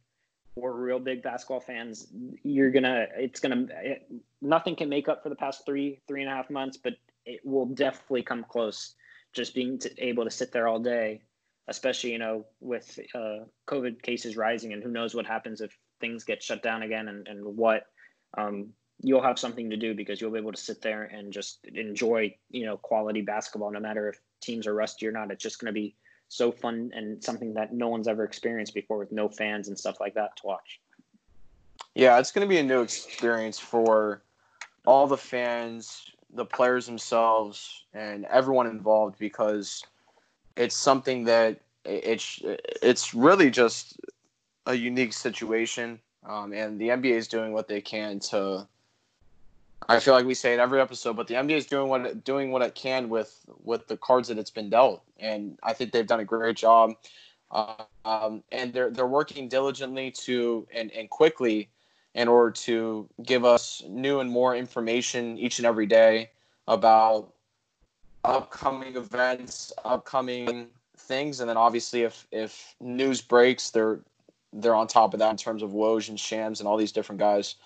[0.57, 2.09] We're real big basketball fans.
[2.43, 4.11] You're gonna, it's gonna, it,
[4.43, 7.41] nothing can make up for the past three, three and a half months, but it
[7.45, 8.95] will definitely come close.
[9.35, 11.21] Just being able to sit there all day,
[11.69, 16.25] especially you know with uh, COVID cases rising, and who knows what happens if things
[16.25, 17.87] get shut down again and, and what
[18.37, 18.69] um,
[19.03, 22.35] you'll have something to do because you'll be able to sit there and just enjoy
[22.51, 25.31] you know quality basketball no matter if teams are rusty or not.
[25.31, 25.95] It's just going to be
[26.29, 29.99] so fun and something that no one's ever experienced before with no fans and stuff
[30.01, 30.81] like that to watch.
[31.95, 34.23] Yeah it's going to be a new experience for
[34.87, 39.83] all the fans the players themselves and everyone involved because
[40.57, 42.43] it's something that it's
[42.83, 43.99] it's really just
[44.69, 48.69] a unique situation, um, and the NBA is doing what they can to.
[49.89, 52.25] I feel like we say it every episode, but the NBA is doing what it,
[52.25, 55.93] doing what it can with with the cards that it's been dealt, and I think
[55.93, 56.93] they've done a great job.
[57.51, 61.71] Um, and they're they're working diligently to and, and quickly
[62.15, 66.31] in order to give us new and more information each and every day
[66.67, 67.33] about
[68.25, 70.67] upcoming events, upcoming
[70.99, 74.01] things, and then obviously if if news breaks, they're
[74.53, 77.19] they're on top of that in terms of Woj and Shams and all these different
[77.19, 77.57] guys.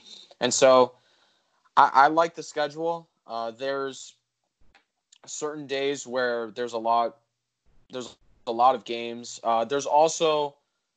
[0.40, 0.94] And so
[1.76, 3.08] I, I like the schedule.
[3.26, 4.14] Uh, there's
[5.26, 7.16] certain days where there's a lot
[7.92, 8.16] there's
[8.46, 9.38] a lot of games.
[9.44, 10.56] Uh, there's also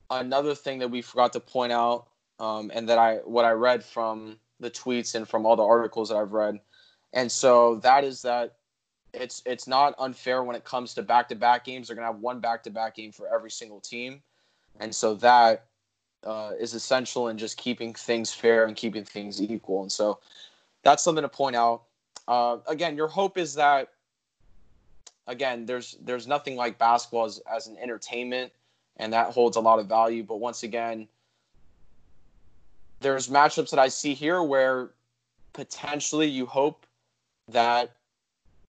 [0.09, 2.07] another thing that we forgot to point out,
[2.39, 6.09] um, and that I what I read from the tweets and from all the articles
[6.09, 6.59] that I've read,
[7.13, 8.55] and so that is that
[9.13, 11.87] it's it's not unfair when it comes to back to back games.
[11.87, 14.21] They're gonna have one back to back game for every single team,
[14.79, 15.65] and so that
[16.25, 19.81] uh, is essential in just keeping things fair and keeping things equal.
[19.81, 20.19] And so
[20.83, 21.83] that's something to point out.
[22.27, 23.89] Uh, again, your hope is that
[25.27, 28.51] again, there's there's nothing like basketball as, as an entertainment,
[28.97, 30.23] and that holds a lot of value.
[30.23, 31.07] But once again,
[32.99, 34.91] there's matchups that I see here where
[35.53, 36.85] potentially you hope
[37.49, 37.95] that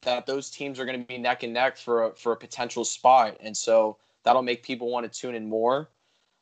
[0.03, 2.85] that those teams are going to be neck and neck for a, for a potential
[2.85, 5.89] spot, and so that'll make people want to tune in more.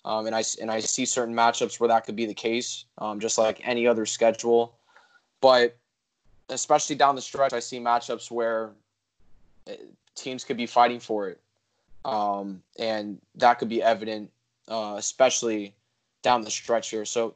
[0.05, 3.21] Um, and I and I see certain matchups where that could be the case, um,
[3.21, 4.77] just like any other schedule.
[5.41, 5.77] But
[6.51, 8.73] especially down the stretch, I see matchups where
[10.15, 11.41] teams could be fighting for it,
[12.05, 14.31] um, and that could be evident,
[14.69, 15.75] uh, especially
[16.23, 17.07] down the stretch here.
[17.07, 17.35] So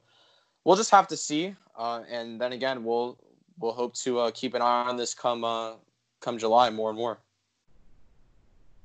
[0.64, 3.18] we'll just have to see, uh, and then again, we'll
[3.58, 5.72] we'll hope to uh, keep an eye on this come uh,
[6.20, 7.18] come July more and more.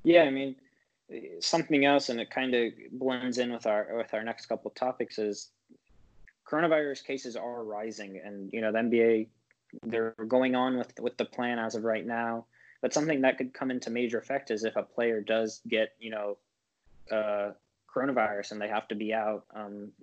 [0.04, 0.56] Yeah, I mean,
[1.40, 4.76] something else, and it kind of blends in with our with our next couple of
[4.76, 5.50] topics is
[6.50, 9.28] coronavirus cases are rising, and you know the NBA
[9.84, 12.46] they're going on with with the plan as of right now.
[12.82, 16.10] But something that could come into major effect is if a player does get, you
[16.10, 16.38] know,
[17.10, 17.52] uh,
[17.94, 19.46] coronavirus and they have to be out.
[19.56, 19.94] Um,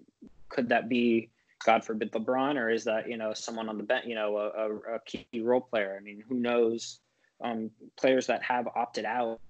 [0.48, 1.28] could that be,
[1.62, 4.94] God forbid, LeBron, or is that, you know, someone on the bench, you know, a,
[4.94, 5.94] a, key role player?
[5.94, 7.00] I mean, who knows?
[7.42, 9.40] Um, players that have opted out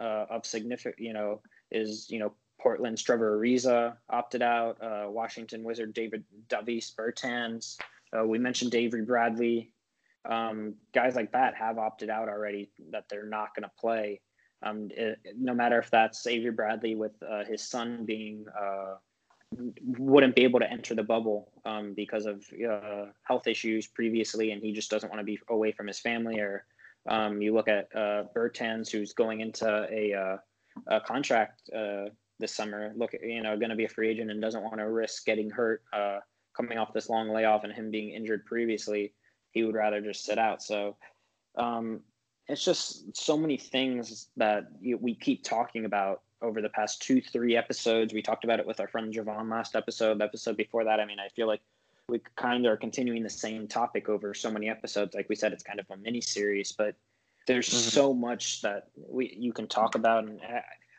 [0.00, 5.62] uh, of significant, you know, is, you know, Portland's Trevor Ariza opted out, uh, Washington
[5.62, 7.76] Wizard David Davis Bertans.
[8.16, 9.72] Uh, we mentioned Avery Bradley
[10.28, 14.20] um, guys like that have opted out already that they're not going to play.
[14.62, 18.96] Um, it, no matter if that's Avery Bradley with uh, his son being uh,
[19.96, 24.62] wouldn't be able to enter the bubble um, because of uh, health issues previously, and
[24.62, 26.40] he just doesn't want to be away from his family.
[26.40, 26.66] Or
[27.08, 30.36] um, you look at uh, Bertans, who's going into a, uh,
[30.86, 32.06] a contract uh,
[32.38, 32.92] this summer.
[32.96, 35.50] Look, you know, going to be a free agent and doesn't want to risk getting
[35.50, 36.18] hurt uh,
[36.56, 39.12] coming off this long layoff and him being injured previously
[39.50, 40.62] he would rather just sit out.
[40.62, 40.96] So
[41.56, 42.00] um,
[42.46, 47.20] it's just so many things that you, we keep talking about over the past two,
[47.20, 48.14] three episodes.
[48.14, 50.18] We talked about it with our friend Javon last episode.
[50.18, 51.60] The episode before that, I mean, I feel like
[52.08, 55.14] we kind of are continuing the same topic over so many episodes.
[55.14, 56.94] Like we said, it's kind of a mini series, but
[57.46, 57.90] there's mm-hmm.
[57.90, 60.40] so much that we you can talk about, and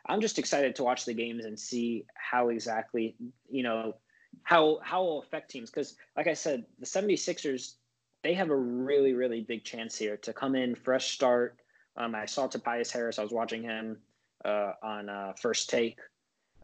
[0.07, 3.15] I'm just excited to watch the games and see how exactly
[3.49, 3.95] you know
[4.43, 7.73] how how will affect teams because like i said the 76ers
[8.23, 11.57] they have a really, really big chance here to come in fresh start.
[11.95, 13.19] Um, I saw Tobias Harris.
[13.19, 13.97] I was watching him
[14.43, 15.99] uh, on uh, First Take,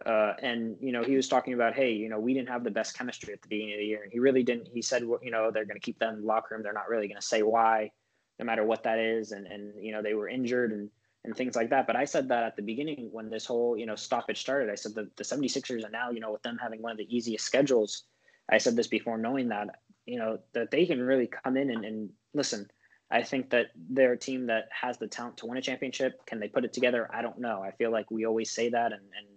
[0.05, 2.71] uh, and you know he was talking about, hey, you know, we didn't have the
[2.71, 4.67] best chemistry at the beginning of the year, and he really didn't.
[4.73, 6.63] He said, you know, they're going to keep them in the locker room.
[6.63, 7.91] They're not really going to say why,
[8.39, 10.89] no matter what that is, and and you know they were injured and
[11.23, 11.88] and things like that.
[11.88, 14.69] But I said that at the beginning when this whole you know stoppage started.
[14.69, 17.15] I said that the 76ers are now you know with them having one of the
[17.15, 18.03] easiest schedules.
[18.49, 21.86] I said this before knowing that you know that they can really come in and,
[21.86, 22.69] and listen.
[23.12, 26.25] I think that they're a team that has the talent to win a championship.
[26.25, 27.08] Can they put it together?
[27.13, 27.62] I don't know.
[27.62, 29.27] I feel like we always say that, and and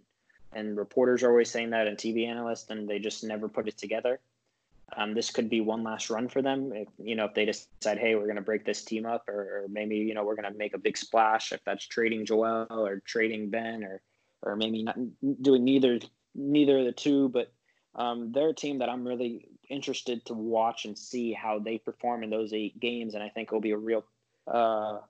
[0.52, 3.76] and reporters are always saying that, and TV analysts, and they just never put it
[3.76, 4.20] together.
[4.96, 6.72] Um, this could be one last run for them.
[6.74, 9.34] If, you know, if they decide, hey, we're going to break this team up, or,
[9.34, 11.52] or maybe you know we're going to make a big splash.
[11.52, 14.00] If that's trading Joel or trading Ben, or
[14.42, 14.96] or maybe not
[15.42, 15.98] doing neither
[16.34, 17.52] neither of the two, but
[17.94, 22.22] um, they're a team that I'm really interested to watch and see how they perform
[22.22, 24.04] in those eight games, and I think it'll be a real
[24.46, 25.00] uh,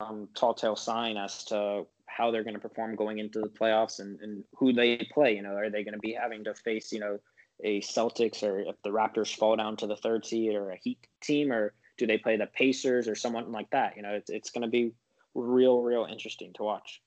[0.00, 3.98] um, tall tale sign as to how they're going to perform going into the playoffs
[3.98, 5.34] and, and who they play.
[5.34, 7.18] You know, are they going to be having to face you know
[7.62, 10.98] a Celtics or if the Raptors fall down to the third seed or a Heat
[11.20, 13.96] team, or do they play the Pacers or someone like that?
[13.96, 14.92] You know, it's it's going to be
[15.34, 17.00] real, real interesting to watch.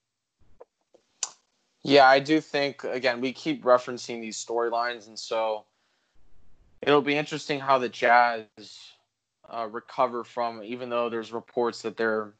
[1.83, 5.65] Yeah, I do think again we keep referencing these storylines, and so
[6.81, 8.45] it'll be interesting how the Jazz
[9.49, 10.63] uh, recover from.
[10.63, 12.33] Even though there's reports that they're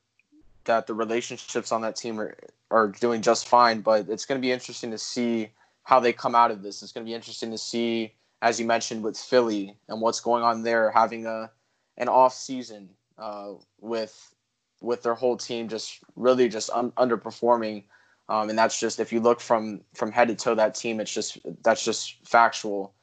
[0.67, 2.37] that the relationships on that team are,
[2.71, 5.49] are doing just fine, but it's going to be interesting to see
[5.83, 6.83] how they come out of this.
[6.83, 10.43] It's going to be interesting to see, as you mentioned, with Philly and what's going
[10.43, 11.49] on there, having a
[11.97, 14.33] an off season uh, with
[14.81, 17.83] with their whole team just really just un- underperforming.
[18.29, 21.13] Um, and that's just if you look from from head to toe that team, it's
[21.13, 22.93] just that's just factual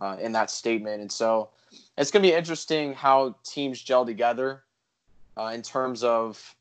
[0.00, 1.00] uh, in that statement.
[1.00, 1.50] And so
[1.96, 4.62] it's going to be interesting how teams gel together
[5.36, 6.54] uh, in terms of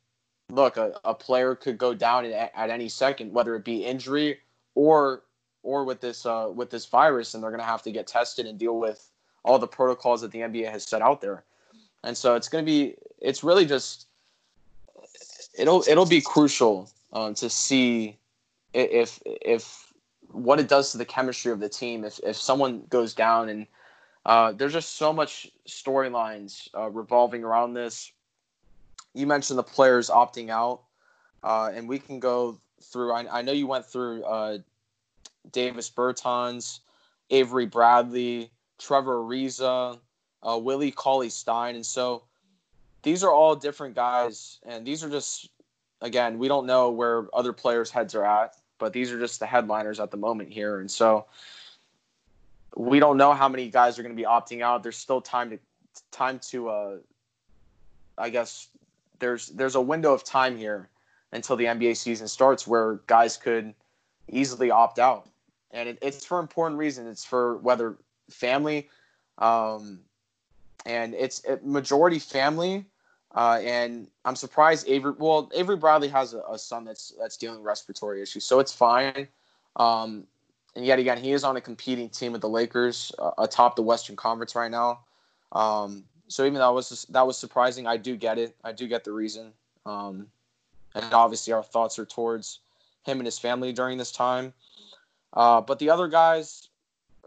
[0.53, 4.39] look, a, a player could go down at, at any second, whether it be injury
[4.75, 5.23] or
[5.63, 8.45] or with this uh, with this virus, and they're going to have to get tested
[8.45, 9.09] and deal with
[9.43, 11.43] all the protocols that the NBA has set out there.
[12.03, 14.07] And so it's going to be it's really just
[15.57, 18.17] it'll it'll be crucial um, to see
[18.73, 19.91] if if
[20.31, 23.67] what it does to the chemistry of the team if if someone goes down and
[24.25, 28.11] uh, there's just so much storylines uh, revolving around this
[29.13, 30.81] you mentioned the players opting out,
[31.43, 33.13] uh, and we can go through.
[33.13, 34.57] I, I know you went through uh,
[35.51, 36.79] Davis Bertans,
[37.29, 39.99] Avery Bradley, Trevor Ariza,
[40.41, 42.23] uh, Willie Cauley Stein, and so
[43.03, 45.49] these are all different guys, and these are just
[46.01, 49.45] again we don't know where other players' heads are at, but these are just the
[49.45, 51.25] headliners at the moment here, and so
[52.75, 54.81] we don't know how many guys are going to be opting out.
[54.81, 55.59] There's still time to
[56.11, 56.97] time to uh,
[58.17, 58.69] I guess
[59.23, 60.89] there's there's a window of time here
[61.31, 63.73] until the NBA season starts where guys could
[64.27, 65.29] easily opt out,
[65.71, 67.07] and it, it's for important reasons.
[67.07, 67.95] It's for whether
[68.29, 68.89] family,
[69.37, 69.99] um,
[70.85, 72.85] and it's it, majority family.
[73.33, 75.13] Uh, and I'm surprised Avery.
[75.17, 78.73] Well, Avery Bradley has a, a, son that's that's dealing with respiratory issues, so it's
[78.73, 79.27] fine.
[79.77, 80.27] Um,
[80.75, 83.81] and yet again, he is on a competing team with the Lakers uh, atop the
[83.81, 84.99] Western Conference right now.
[85.53, 88.55] Um, so even though that was that was surprising, I do get it.
[88.63, 89.51] I do get the reason.
[89.85, 90.27] Um,
[90.95, 92.59] and obviously, our thoughts are towards
[93.05, 94.53] him and his family during this time.
[95.33, 96.69] Uh, but the other guys,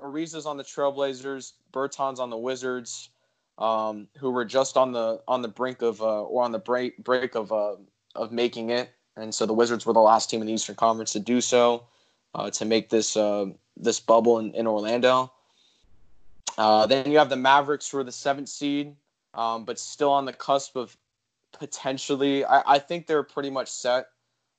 [0.03, 3.11] Ariza's on the Trailblazers, Bertans on the Wizards,
[3.59, 7.03] um, who were just on the on the brink of uh, or on the break
[7.03, 7.77] break of uh,
[8.15, 11.13] of making it, and so the Wizards were the last team in the Eastern Conference
[11.13, 11.85] to do so,
[12.35, 15.33] uh, to make this uh, this bubble in, in Orlando.
[16.59, 18.95] Uh, then you have the Mavericks, who are the seventh seed,
[19.35, 20.97] um, but still on the cusp of
[21.53, 22.45] potentially.
[22.45, 24.09] I, I think they're pretty much set,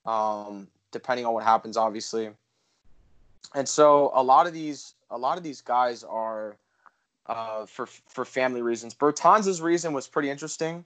[0.05, 2.29] um, depending on what happens, obviously.
[3.55, 6.57] And so a lot of these, a lot of these guys are
[7.27, 8.93] uh, for for family reasons.
[8.93, 10.85] Bertans' reason was pretty interesting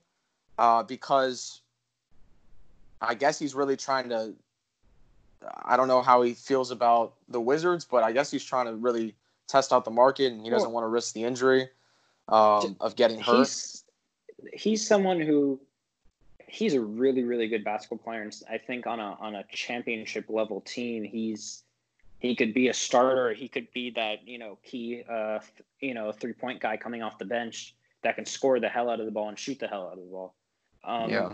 [0.58, 1.62] uh, because
[3.02, 4.34] I guess he's really trying to.
[5.66, 8.76] I don't know how he feels about the Wizards, but I guess he's trying to
[8.76, 9.16] really
[9.52, 11.68] test out the market, and he doesn't want to risk the injury
[12.30, 13.40] um, of getting hurt.
[13.40, 13.84] He's,
[14.54, 15.60] he's someone who
[16.48, 20.26] he's a really really good basketball player, and I think on a on a championship
[20.30, 21.64] level team, he's
[22.20, 23.34] he could be a starter.
[23.34, 25.40] He could be that you know key uh,
[25.80, 29.00] you know three point guy coming off the bench that can score the hell out
[29.00, 30.34] of the ball and shoot the hell out of the ball.
[30.84, 31.34] Um, yeah.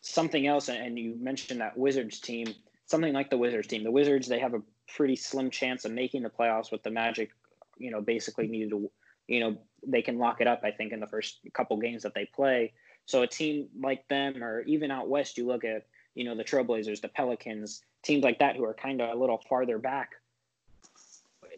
[0.00, 2.54] Something else, and you mentioned that Wizards team.
[2.86, 3.84] Something like the Wizards team.
[3.84, 4.62] The Wizards they have a
[4.94, 7.30] pretty slim chance of making the playoffs with the Magic
[7.78, 8.90] you know basically needed to
[9.26, 12.14] you know they can lock it up i think in the first couple games that
[12.14, 12.72] they play.
[13.06, 16.44] So a team like them or even out west you look at you know the
[16.44, 20.12] trailblazers the pelicans teams like that who are kind of a little farther back.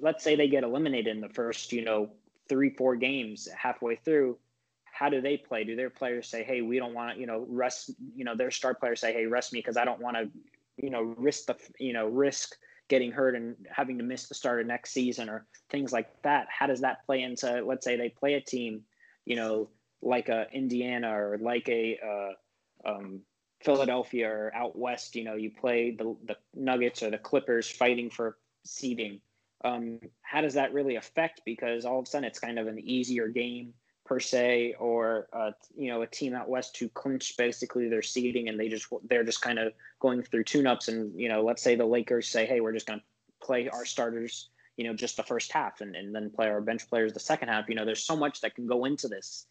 [0.00, 2.11] Let's say they get eliminated in the first you know
[2.48, 4.38] three four games halfway through
[4.85, 5.64] how do they play?
[5.64, 8.50] Do their players say hey we don't want to you know rest you know their
[8.50, 10.28] star players say hey rest me because i don't want to
[10.76, 12.56] you know risk the you know risk
[12.90, 16.48] getting hurt and having to miss the start of next season or things like that.
[16.50, 18.83] How does that play into, let's say they play a team,
[19.24, 19.70] you know,
[20.03, 23.20] like a Indiana or like a uh, um,
[23.62, 28.11] Philadelphia or out west, you know, you play the, the Nuggets or the Clippers fighting
[28.11, 29.21] for seeding.
[29.64, 31.42] Um, how does that really affect?
[31.46, 33.73] Because all of a sudden it's kind of an easier game
[34.11, 38.48] per se, or uh, you know a team out west who clinch basically their seeding
[38.48, 41.77] and they just they're just kind of going through tune-ups and you know let's say
[41.77, 43.04] the Lakers say hey we're just going to
[43.40, 46.88] play our starters you know just the first half and, and then play our bench
[46.90, 47.69] players the second half.
[47.69, 49.46] You know there's so much that can go into this.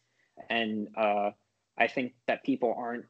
[0.49, 1.31] And uh,
[1.77, 3.05] I think that people aren't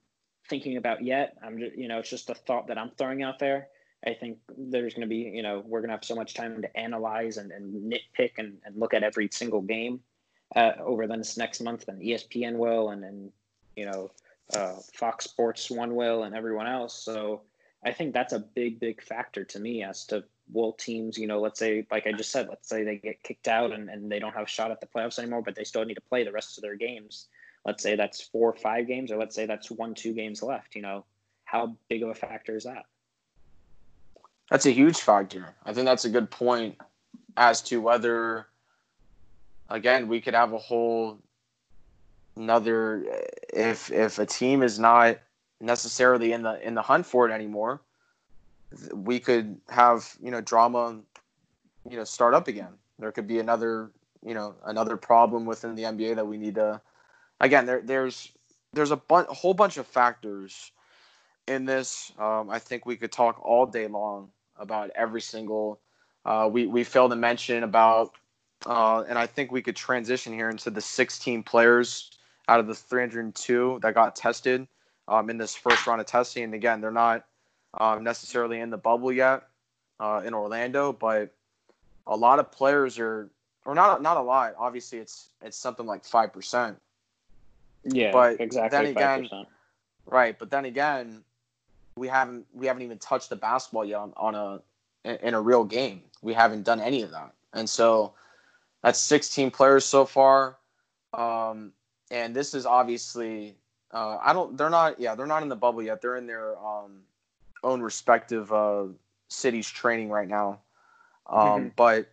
[0.50, 1.36] thinking about yet.
[1.44, 3.70] I'm just you know it's just a thought that I'm throwing out there.
[4.06, 6.62] I think there's going to be, you know, we're going to have so much time
[6.62, 10.00] to analyze and, and nitpick and, and look at every single game
[10.56, 13.32] uh, over this next month than ESPN will, and then
[13.76, 14.12] you know
[14.56, 16.94] uh, Fox Sports One will, and everyone else.
[16.94, 17.42] So
[17.84, 21.40] I think that's a big big factor to me as to will teams, you know,
[21.40, 24.20] let's say, like I just said, let's say they get kicked out and, and they
[24.20, 26.32] don't have a shot at the playoffs anymore, but they still need to play the
[26.32, 27.28] rest of their games.
[27.66, 30.76] Let's say that's four or five games, or let's say that's one, two games left.
[30.76, 31.06] You know,
[31.46, 32.86] how big of a factor is that?
[34.50, 35.56] That's a huge factor.
[35.66, 36.78] I think that's a good point
[37.38, 38.48] as to whether,
[39.70, 41.20] again, we could have a whole
[42.36, 43.04] another
[43.54, 45.20] if if a team is not
[45.62, 47.82] necessarily in the in the hunt for it anymore,
[48.94, 51.00] we could have you know drama,
[51.90, 52.74] you know, start up again.
[52.98, 53.92] There could be another
[54.26, 56.82] you know another problem within the NBA that we need to.
[57.42, 58.32] Again, there there's
[58.74, 60.72] there's a, bu- a whole bunch of factors
[61.48, 62.12] in this.
[62.20, 65.80] Um, I think we could talk all day long about every single.
[66.26, 68.12] Uh, we we failed to mention about,
[68.66, 72.12] uh, and I think we could transition here into the 16 players
[72.48, 74.68] out of the 302 that got tested
[75.08, 76.44] um, in this first round of testing.
[76.44, 77.26] And again, they're not
[77.76, 79.44] um, necessarily in the bubble yet
[80.00, 81.34] uh, in Orlando, but
[82.08, 83.30] a lot of players are,
[83.66, 84.56] or not not a lot.
[84.58, 86.78] Obviously, it's it's something like five percent.
[87.84, 88.94] Yeah, but exactly.
[88.94, 89.46] Then again, 5%.
[90.08, 90.38] right?
[90.38, 91.24] But then again,
[91.96, 95.64] we haven't we haven't even touched the basketball yet on, on a in a real
[95.64, 96.02] game.
[96.22, 98.14] We haven't done any of that, and so
[98.84, 100.58] that's 16 players so far.
[101.14, 101.72] Um,
[102.12, 103.56] and this is obviously
[103.92, 104.58] uh, I don't.
[104.58, 105.00] They're not.
[105.00, 106.02] Yeah, they're not in the bubble yet.
[106.02, 107.02] They're in their um,
[107.64, 108.86] own respective uh,
[109.30, 110.60] cities training right now.
[111.28, 111.68] Um, Mm-hmm.
[111.76, 112.10] But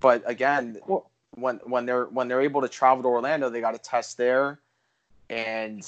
[0.00, 3.72] but again, Well- when when they're when they're able to travel to Orlando, they got
[3.72, 4.58] to test there.
[5.30, 5.82] And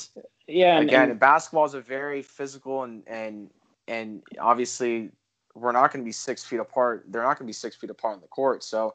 [0.47, 3.51] Yeah, and, again, and- basketball is a very physical and and
[3.87, 5.11] and obviously
[5.55, 7.05] we're not going to be six feet apart.
[7.09, 8.65] They're not going to be six feet apart on the court.
[8.65, 8.95] So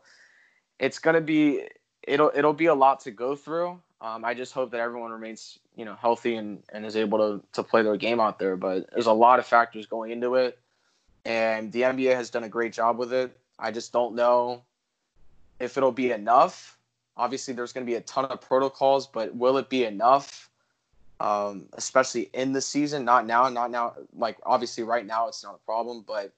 [0.80, 1.64] it's going to be
[2.04, 3.80] it'll it'll be a lot to go through.
[4.02, 7.46] Um, I just hope that everyone remains you know healthy and, and is able to
[7.54, 8.56] to play their game out there.
[8.56, 10.58] But there's a lot of factors going into it,
[11.26, 13.38] and the NBA has done a great job with it.
[13.60, 14.64] I just don't know
[15.60, 16.78] if it'll be enough.
[17.18, 20.50] Obviously, there's going to be a ton of protocols, but will it be enough?
[21.20, 23.96] Um, especially in the season, not now, not now.
[24.16, 26.32] Like obviously, right now it's not a problem, but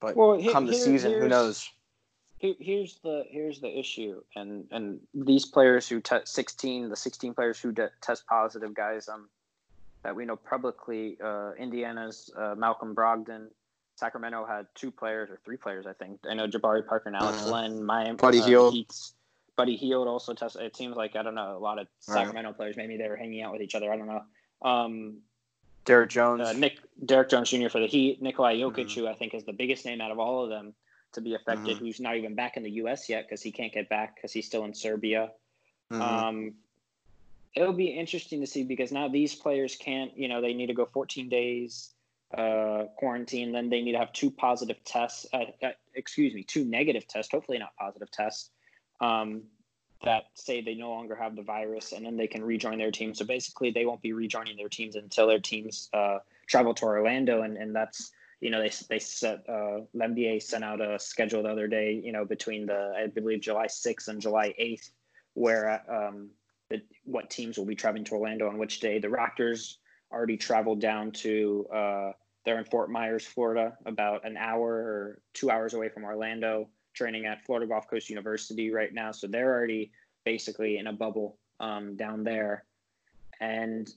[0.00, 1.70] but Well, come the season, who knows?
[2.38, 7.34] Here- here's the here's the issue, and and these players who test 16, the 16
[7.34, 9.28] players who de- test positive, guys, um,
[10.04, 13.48] that we know publicly, uh, Indiana's uh, Malcolm Brogdon,
[13.96, 16.20] Sacramento had two players or three players, I think.
[16.30, 17.50] I know Jabari Parker and Alex Uh-huh.
[17.52, 18.74] Len, Miami, Buddy uh, Hield.
[18.74, 19.14] Heat's-
[19.56, 20.62] Buddy Hield also tested.
[20.62, 22.14] It seems like I don't know a lot of Right.
[22.14, 22.76] Sacramento players.
[22.76, 23.92] Maybe they were hanging out with each other.
[23.92, 24.22] I don't know.
[24.62, 25.22] Um,
[25.84, 26.42] Derrick Jones.
[26.42, 27.68] uh, Nick Derrick Jones Jr.
[27.68, 28.94] for the Heat, Nikolai Jokic, Mhm.
[28.94, 30.74] who I think is the biggest name out of all of them
[31.12, 31.80] to be affected, Mhm.
[31.80, 33.08] who's not even back in the U.S.
[33.08, 35.32] yet because he can't get back because he's still in Serbia.
[35.90, 36.00] Mhm.
[36.00, 36.54] Um,
[37.54, 40.74] it'll be interesting to see because now these players can't, you know, they need to
[40.74, 41.94] go 14 days
[42.36, 45.26] uh, quarantine, then they need to have two positive tests.
[45.32, 48.50] Uh, uh, excuse me, two negative tests, hopefully not positive tests.
[49.00, 49.44] Um,
[50.04, 53.14] that say they no longer have the virus and then they can rejoin their team.
[53.14, 57.42] So basically, they won't be rejoining their teams until their teams uh, travel to Orlando,
[57.42, 59.80] and and that's you know they they set uh,
[60.40, 64.08] sent out a schedule the other day, you know, between the I believe July 6th
[64.08, 64.90] and July 8th,
[65.34, 66.30] where um,
[66.70, 68.98] the, what teams will be traveling to Orlando on which day.
[68.98, 69.76] The Raptors
[70.12, 72.12] already traveled down to uh,
[72.44, 77.26] they're in Fort Myers, Florida, about an hour or two hours away from Orlando training
[77.26, 79.12] at Florida Gulf Coast University right now.
[79.12, 79.92] So they're already
[80.24, 82.64] basically in a bubble um, down there.
[83.40, 83.88] And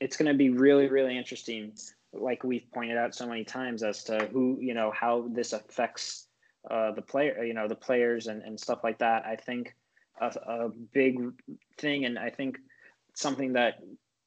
[0.00, 1.72] it's going to be really, really interesting,
[2.12, 6.26] like we've pointed out so many times, as to who, you know, how this affects
[6.70, 9.24] uh, the player, you know, the players and, and stuff like that.
[9.24, 9.74] I think
[10.20, 11.18] a, a big
[11.78, 12.58] thing, and I think
[13.14, 13.80] something that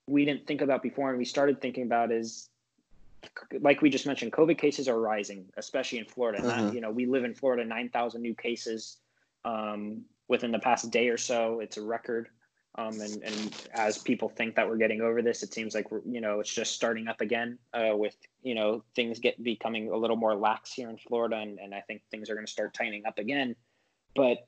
[0.08, 2.50] we didn't think about before and we started thinking about is
[3.62, 6.46] like we just mentioned, COVID cases are rising, especially in Florida.
[6.46, 6.74] Not- Mhm.
[6.74, 8.98] you know, we live in Florida, 9,000 new cases
[9.46, 11.60] um, within the past day or so.
[11.60, 12.30] It's a record.
[12.78, 16.02] Um, and, and as people think that we're getting over this, it seems like we're,
[16.06, 19.96] you know, it's just starting up again uh, with, you know, things get becoming a
[19.96, 21.38] little more lax here in Florida.
[21.38, 23.56] And, and I think things are going to start tightening up again.
[24.14, 24.46] But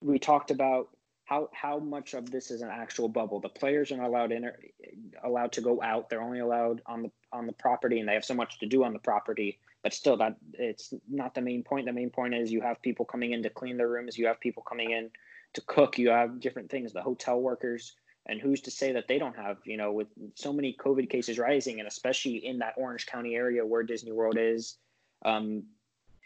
[0.00, 0.88] we talked about
[1.24, 3.38] how how much of this is an actual bubble.
[3.38, 4.50] The players are not allowed in,
[5.22, 6.10] allowed to go out.
[6.10, 8.82] They're only allowed on the on the property, and they have so much to do
[8.82, 9.60] on the property.
[9.84, 11.86] But still, that it's not the main point.
[11.86, 14.18] The main point is you have people coming in to clean their rooms.
[14.18, 15.10] You have people coming in
[15.54, 15.98] to cook.
[15.98, 16.92] You have different things.
[16.92, 17.94] The hotel workers,
[18.26, 19.58] and who's to say that they don't have?
[19.64, 23.64] You know, with so many COVID cases rising, and especially in that Orange County area
[23.64, 24.76] where Disney World is,
[25.24, 25.62] um,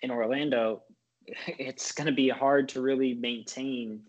[0.03, 0.83] in Orlando,
[1.47, 4.03] it's going to be hard to really maintain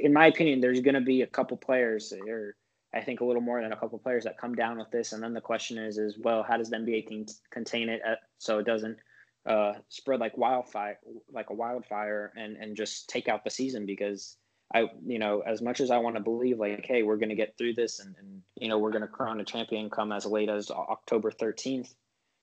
[0.00, 2.56] in my opinion, there's going to be a couple players, or
[2.94, 5.12] I think a little more than a couple players that come down with this.
[5.12, 8.00] And then the question is, is well, how does the NBA contain it
[8.38, 8.98] so it doesn't
[9.46, 10.98] uh, spread like wildfire,
[11.32, 14.36] like a wildfire, and and just take out the season because
[14.74, 17.36] I, you know, as much as I want to believe, like, hey, we're going to
[17.36, 20.26] get through this, and, and you know, we're going to crown a champion come as
[20.26, 21.94] late as October thirteenth.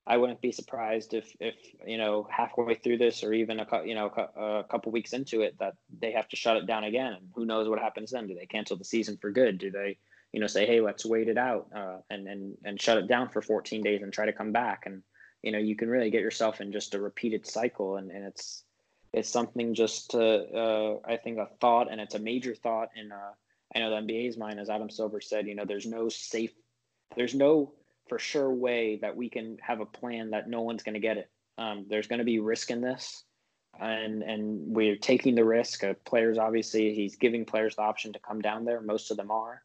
[0.06, 1.56] I wouldn't be surprised if, if
[1.88, 5.58] you know, halfway through this, or even a you know, a couple weeks into it,
[5.60, 7.14] that they have to shut it down again.
[7.14, 8.28] And who knows what happens then?
[8.28, 9.58] Do they cancel the season for good?
[9.60, 9.98] Do they,
[10.34, 13.30] you know, say, hey, let's wait it out uh, and and and shut it down
[13.30, 14.84] for 14 days and try to come back?
[14.86, 15.04] And
[15.44, 18.64] you know, you can really get yourself in just a repeated cycle, and, and it's
[19.12, 23.12] it's something just to, uh, I think, a thought, and it's a major thought in,
[23.12, 23.32] uh,
[23.76, 26.52] I know the NBA's mind, as Adam Silver said, you know, there's no safe,
[27.16, 27.74] there's no
[28.10, 31.18] for sure way that we can have a plan that no one's going to get
[31.18, 31.30] it.
[31.60, 33.24] Um, there's going to be risk in this,
[33.80, 35.84] and and we're taking the risk.
[35.84, 38.82] Uh, players, obviously, he's giving players the option to come down there.
[38.82, 39.62] Most of them are.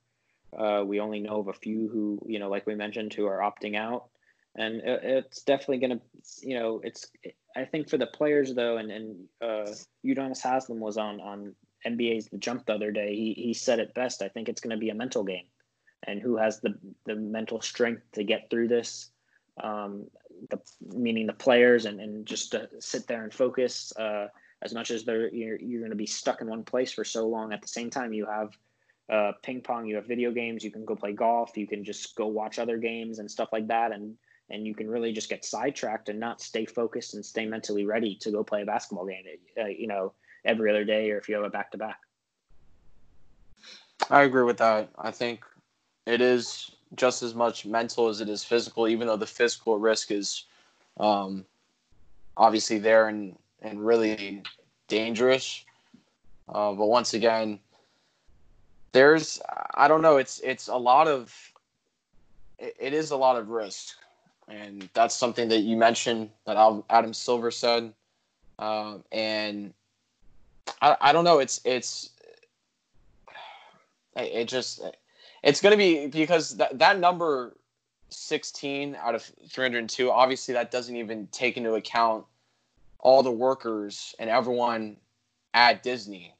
[0.56, 3.38] Uh, we only know of a few who, you know, like we mentioned, who are
[3.38, 4.08] opting out
[4.58, 7.10] and it's definitely going to, you know, it's.
[7.56, 9.70] I think for the players though, and and uh,
[10.04, 11.54] Udonis Haslem was on on
[11.86, 13.14] NBA's The Jump the other day.
[13.14, 14.20] He he said it best.
[14.20, 15.46] I think it's going to be a mental game,
[16.06, 16.74] and who has the
[17.06, 19.10] the mental strength to get through this.
[19.62, 20.06] Um,
[20.50, 20.60] the
[20.94, 23.92] meaning the players and and just to sit there and focus.
[23.96, 24.26] Uh,
[24.60, 27.28] as much as they're you're, you're going to be stuck in one place for so
[27.28, 27.52] long.
[27.52, 28.50] At the same time, you have
[29.08, 32.16] uh, ping pong, you have video games, you can go play golf, you can just
[32.16, 34.16] go watch other games and stuff like that, and
[34.50, 38.14] and you can really just get sidetracked and not stay focused and stay mentally ready
[38.16, 39.24] to go play a basketball game
[39.60, 40.12] uh, you know
[40.44, 42.00] every other day or if you have a back to back
[44.10, 44.88] i agree with that.
[44.98, 45.44] I think
[46.06, 50.10] it is just as much mental as it is physical even though the physical risk
[50.10, 50.44] is
[50.98, 51.44] um,
[52.36, 54.42] obviously there and and really
[54.86, 55.64] dangerous.
[56.48, 57.58] Uh, but once again
[58.92, 59.40] there's
[59.74, 61.34] i don't know it's it's a lot of
[62.58, 63.96] it, it is a lot of risk
[64.48, 66.56] and that's something that you mentioned that
[66.90, 67.92] Adam Silver said,
[68.58, 69.72] um, and
[70.80, 71.38] I, I don't know.
[71.38, 72.10] It's it's
[74.16, 74.82] it just
[75.42, 77.54] it's going to be because that that number
[78.10, 82.24] 16 out of 302 obviously that doesn't even take into account
[83.00, 84.96] all the workers and everyone
[85.54, 86.34] at Disney.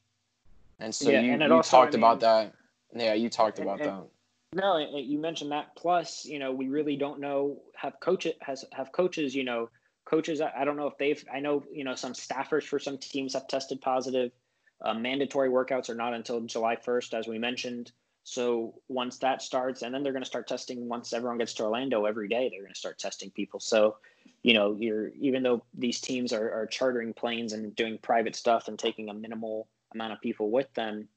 [0.80, 2.54] And so yeah, you, and you also, talked I mean, about that.
[2.94, 4.06] Yeah, you talked and, about and, that.
[4.54, 5.76] No, you mentioned that.
[5.76, 9.34] Plus, you know, we really don't know have coaches has have coaches.
[9.34, 9.68] You know,
[10.04, 10.40] coaches.
[10.40, 11.22] I don't know if they've.
[11.32, 14.32] I know you know some staffers for some teams have tested positive.
[14.80, 17.92] Uh, mandatory workouts are not until July first, as we mentioned.
[18.24, 21.64] So once that starts, and then they're going to start testing once everyone gets to
[21.64, 22.48] Orlando every day.
[22.48, 23.58] They're going to start testing people.
[23.58, 23.96] So,
[24.42, 28.68] you know, you're even though these teams are, are chartering planes and doing private stuff
[28.68, 31.08] and taking a minimal amount of people with them,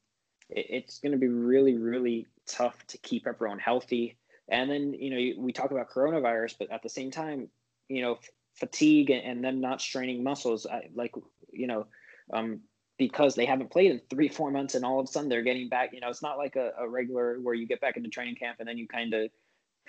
[0.51, 4.17] it's going to be really, really tough to keep everyone healthy.
[4.49, 7.47] And then, you know, we talk about coronavirus, but at the same time,
[7.87, 8.19] you know,
[8.55, 11.15] fatigue and, them not straining muscles, I, like,
[11.51, 11.87] you know,
[12.33, 12.59] um,
[12.97, 15.69] because they haven't played in three, four months and all of a sudden they're getting
[15.69, 18.35] back, you know, it's not like a, a regular where you get back into training
[18.35, 19.31] camp and then you kind of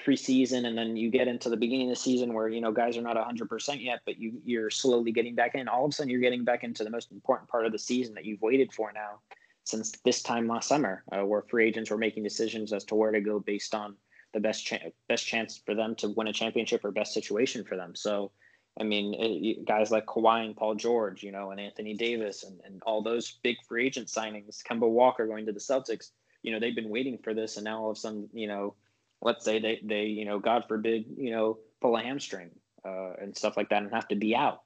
[0.06, 2.96] preseason and then you get into the beginning of the season where, you know, guys
[2.96, 5.68] are not 100% yet, but you, you're slowly getting back in.
[5.68, 8.14] All of a sudden you're getting back into the most important part of the season
[8.14, 9.20] that you've waited for now
[9.64, 13.12] since this time last summer, uh, where free agents were making decisions as to where
[13.12, 13.96] to go based on
[14.32, 17.76] the best cha- best chance for them to win a championship or best situation for
[17.76, 17.94] them.
[17.94, 18.32] So,
[18.80, 22.60] I mean, it, guys like Kawhi and Paul George, you know, and Anthony Davis, and,
[22.64, 26.10] and all those big free agent signings, Kemba Walker going to the Celtics,
[26.42, 28.74] you know, they've been waiting for this, and now all of a sudden, you know,
[29.20, 32.50] let's say they they you know, God forbid, you know, pull a hamstring
[32.84, 34.62] uh, and stuff like that, and have to be out.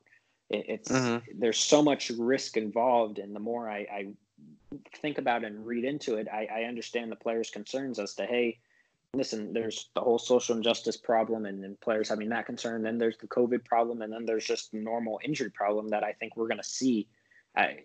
[0.49, 1.39] It, it's mm-hmm.
[1.39, 4.07] there's so much risk involved, and the more I, I
[5.01, 8.59] think about and read into it, I, I understand the players' concerns as to, hey,
[9.15, 12.83] listen, there's the whole social injustice problem and, and players having that concern.
[12.83, 16.37] Then there's the COVID problem, and then there's just normal injury problem that I think
[16.37, 17.09] we're going to see.
[17.57, 17.79] I,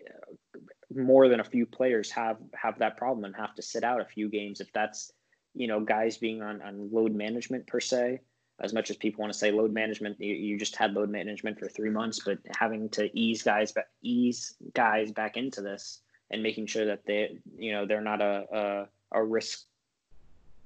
[0.94, 4.04] more than a few players have have that problem and have to sit out a
[4.04, 5.12] few games if that's
[5.54, 8.20] you know guys being on on load management per se
[8.60, 11.58] as much as people want to say load management you, you just had load management
[11.58, 13.72] for three months but having to ease guys
[14.02, 16.00] ease guys back into this
[16.32, 19.64] and making sure that they you know they're not a a, a risk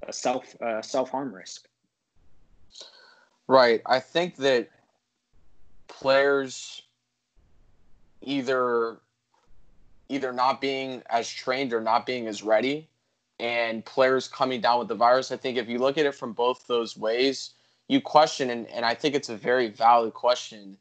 [0.07, 1.69] a self self harm risk.
[3.49, 3.81] Right.
[3.87, 4.71] I think that
[5.89, 6.83] players
[8.21, 8.99] either
[10.09, 12.89] either not being as trained or not being as ready
[13.39, 16.33] and players coming down with the virus i think if you look at it from
[16.33, 17.55] both those ways
[17.89, 20.77] you question and, and i think it's a very valid question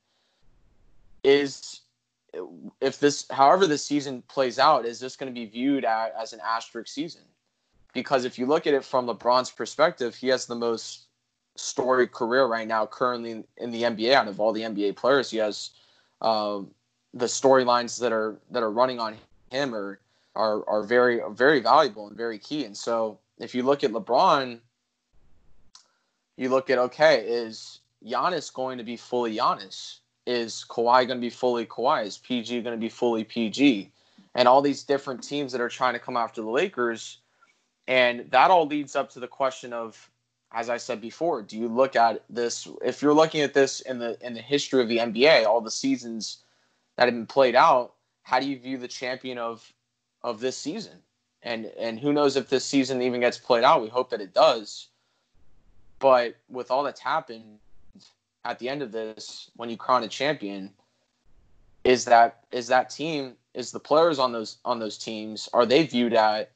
[1.24, 1.82] is
[2.82, 6.34] if this, however, this season plays out, is this going to be viewed at, as
[6.34, 7.22] an asterisk season?
[7.94, 11.06] Because if you look at it from LeBron's perspective, he has the most
[11.56, 14.14] storied career right now, currently in the NBA.
[14.14, 15.72] Out of all the NBA players, he has
[16.22, 16.62] uh,
[17.14, 19.16] the storylines that are that are running on
[19.52, 20.00] him are
[20.36, 22.66] are are very very valuable and very key.
[22.66, 24.60] And so if you look at LeBron,
[26.38, 30.00] you look at okay, is Giannis going to be fully Giannis?
[30.26, 32.06] Is Kawhi going to be fully Kawhi?
[32.06, 33.92] Is PG going to be fully PG?
[34.34, 37.20] And all these different teams that are trying to come after the Lakers,
[37.88, 40.10] and that all leads up to the question of,
[40.52, 42.68] as I said before, do you look at this?
[42.84, 45.72] If you're looking at this in the in the history of the NBA, all the
[45.72, 46.38] seasons
[46.96, 49.72] that have been played out, how do you view the champion of
[50.24, 50.98] of this season?
[51.44, 53.82] And and who knows if this season even gets played out?
[53.82, 54.88] We hope that it does.
[56.00, 57.60] But with all that's happened
[58.46, 60.72] at the end of this, when you crown a champion,
[61.84, 65.86] is that is that team is the players on those on those teams are they
[65.86, 66.52] viewed at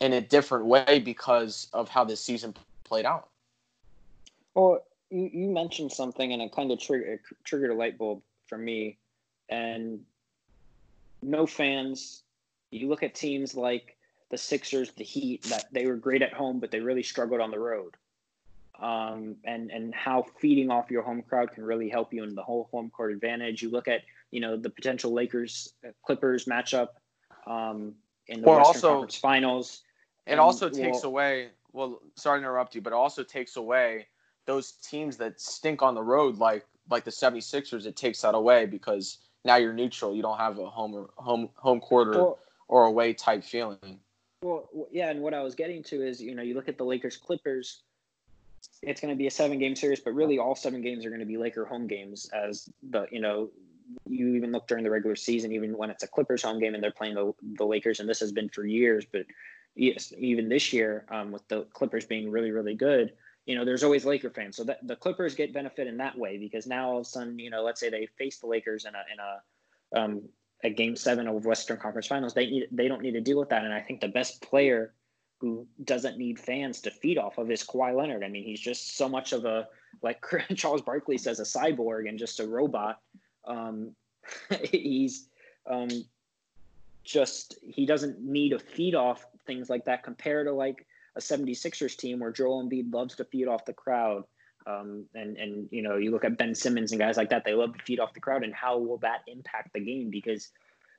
[0.00, 2.54] in a different way because of how this season
[2.84, 3.28] played out?
[4.54, 8.58] Well, you, you mentioned something and it kind of triggered triggered a light bulb for
[8.58, 8.98] me.
[9.48, 10.00] And
[11.22, 12.22] no fans.
[12.70, 13.96] You look at teams like
[14.30, 17.50] the Sixers, the Heat, that they were great at home, but they really struggled on
[17.50, 17.94] the road.
[18.80, 22.42] Um, and and how feeding off your home crowd can really help you in the
[22.42, 23.62] whole home court advantage.
[23.62, 24.00] You look at
[24.30, 26.88] you know the potential Lakers uh, Clippers matchup
[27.46, 27.94] um,
[28.28, 29.82] in the Well, Western also- Conference Finals.
[30.26, 31.50] It And, also takes well- away.
[31.72, 34.06] Well, sorry to interrupt you, but it also takes away
[34.46, 37.86] those teams that stink on the road, like like the 76ers.
[37.86, 40.14] It takes that away because now you're neutral.
[40.14, 44.00] You don't have a home or home home quarter or, or away type feeling.
[44.42, 46.84] Well, yeah, and what I was getting to is, you know, you look at the
[46.84, 47.82] Lakers Clippers,
[48.82, 51.20] it's going to be a seven game series, but really all seven games are going
[51.20, 52.28] to be Laker home games.
[52.32, 53.50] As the, you know,
[54.08, 56.82] you even look during the regular season, even when it's a Clippers home game and
[56.82, 59.26] they're playing the, the Lakers, and this has been for years, but
[59.74, 63.12] yes, even this year, um, with the Clippers being really, really good,
[63.46, 64.56] you know, there's always Laker fans.
[64.56, 67.38] So that the Clippers get benefit in that way because now all of a sudden,
[67.38, 70.22] you know, let's say they face the Lakers in a, in a, um,
[70.64, 73.48] a game seven of Western Conference Finals, they need they don't need to deal with
[73.48, 73.64] that.
[73.64, 74.94] And I think the best player
[75.42, 78.22] who doesn't need fans to feed off of is Kawhi Leonard.
[78.22, 79.66] I mean, he's just so much of a
[80.00, 80.24] like
[80.54, 83.00] Charles Barkley says, a cyborg and just a robot.
[83.44, 83.90] Um,
[84.62, 85.26] he's
[85.66, 85.88] um,
[87.02, 90.86] just he doesn't need to feed off things like that compared to like
[91.16, 94.22] a 76ers team where Joel Embiid loves to feed off the crowd.
[94.64, 97.54] Um, and and you know you look at Ben Simmons and guys like that they
[97.54, 100.50] love to feed off the crowd and how will that impact the game because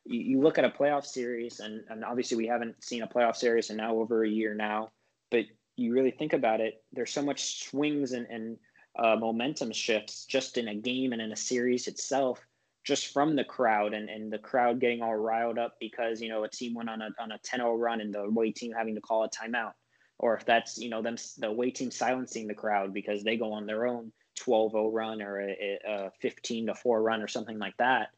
[0.05, 3.35] you, you look at a playoff series and, and obviously we haven't seen a playoff
[3.35, 4.91] series in now over a year now
[5.31, 5.45] but
[5.75, 8.57] you really think about it there's so much swings and, and
[8.99, 12.45] uh, momentum shifts just in a game and in a series itself
[12.83, 16.43] just from the crowd and, and the crowd getting all riled up because you know
[16.43, 19.01] a team went on a, on a 10-0 run and the away team having to
[19.01, 19.71] call a timeout.
[20.19, 23.53] Or if that's you know them the away team silencing the crowd because they go
[23.53, 28.09] on their own 12-0 run or a, a 15 4 run or something like that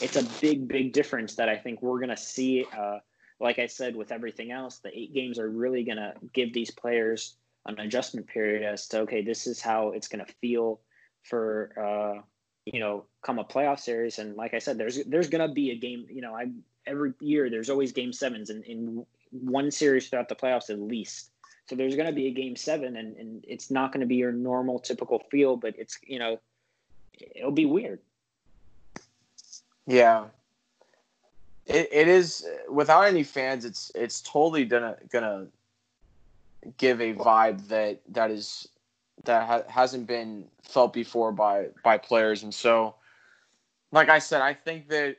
[0.00, 2.98] it's a big big difference that i think we're going to see uh,
[3.40, 6.70] like i said with everything else the eight games are really going to give these
[6.70, 7.36] players
[7.66, 10.80] an adjustment period as to okay this is how it's going to feel
[11.22, 12.20] for uh,
[12.66, 15.70] you know come a playoff series and like i said there's there's going to be
[15.70, 16.46] a game you know i
[16.86, 21.30] every year there's always game sevens in, in one series throughout the playoffs at least
[21.66, 24.16] so there's going to be a game seven, and, and it's not going to be
[24.16, 26.38] your normal, typical feel, but it's, you know,
[27.18, 28.00] it'll be weird.
[29.86, 30.26] Yeah.
[31.66, 33.64] It, it is without any fans.
[33.64, 35.46] It's it's totally gonna gonna
[36.76, 38.68] give a vibe that that is
[39.24, 42.96] that ha- hasn't been felt before by by players, and so,
[43.92, 45.16] like I said, I think that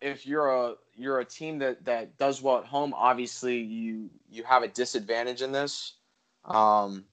[0.00, 4.44] if you're a you're a team that that does well at home, obviously you you
[4.44, 5.94] have a disadvantage in this.
[6.44, 7.04] Um,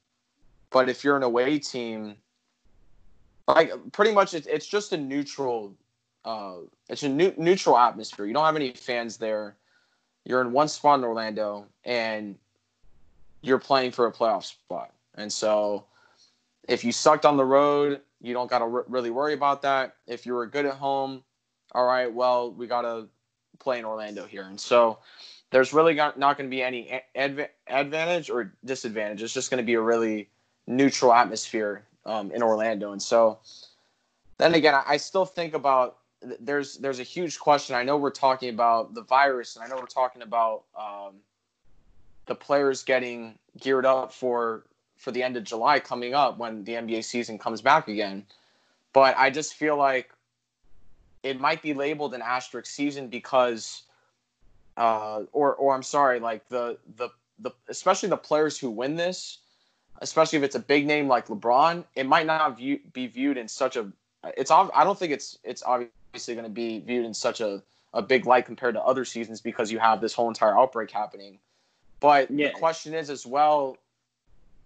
[0.69, 2.15] but if you're an away team,
[3.47, 5.73] like pretty much it's it's just a neutral
[6.27, 6.57] uh,
[6.89, 8.25] it's a new, neutral atmosphere.
[8.25, 9.55] You don't have any fans there.
[10.25, 12.35] You're in one spot in Orlando, and
[13.41, 14.91] you're playing for a playoff spot.
[15.15, 15.85] And so,
[16.67, 19.95] if you sucked on the road, you don't got to r- really worry about that.
[20.05, 21.23] If you were good at home,
[21.71, 23.07] all right, well, we got to
[23.59, 24.43] play in Orlando here.
[24.43, 24.99] And so,
[25.51, 29.23] there's really got, not going to be any adv- advantage or disadvantage.
[29.23, 30.27] It's just going to be a really
[30.67, 32.91] neutral atmosphere um, in Orlando.
[32.91, 33.39] And so,
[34.39, 37.75] then again, I still think about there's there's a huge question.
[37.75, 41.15] I know we're talking about the virus, and I know we're talking about um,
[42.25, 44.65] the players getting geared up for
[44.95, 48.25] for the end of July coming up when the NBA season comes back again.
[48.93, 50.09] But I just feel like
[51.23, 53.83] it might be labeled an asterisk season because,
[54.75, 57.09] uh, or or I'm sorry, like the the
[57.39, 59.39] the especially the players who win this,
[60.01, 63.47] especially if it's a big name like LeBron, it might not view, be viewed in
[63.47, 63.91] such a
[64.35, 65.93] it's I don't think it's it's obviously
[66.25, 67.61] going to be viewed in such a
[67.93, 71.39] a big light compared to other seasons because you have this whole entire outbreak happening.
[71.99, 72.49] But yeah.
[72.49, 73.77] the question is as well,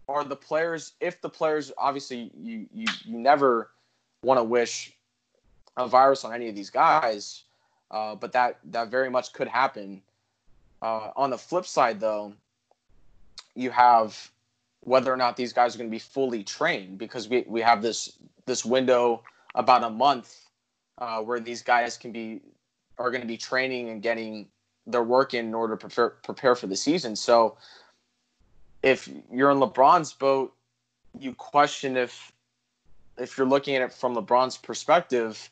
[0.10, 3.70] are the players if the players obviously you you, you never
[4.24, 4.94] want to wish
[5.78, 7.44] a virus on any of these guys,
[7.92, 10.02] uh, but that that very much could happen.
[10.82, 12.34] Uh, on the flip side, though,
[13.56, 14.32] you have
[14.82, 17.82] whether or not these guys are going to be fully trained because we, we have
[17.82, 19.24] this this window
[19.56, 20.41] about a month
[21.02, 22.40] uh, where these guys can be
[22.98, 24.48] are going to be training and getting
[24.86, 27.16] their work in in order to prepare prepare for the season.
[27.16, 27.58] So
[28.84, 30.54] if you're in LeBron's boat,
[31.20, 32.32] you question if
[33.18, 35.50] if you're looking at it from LeBron's perspective,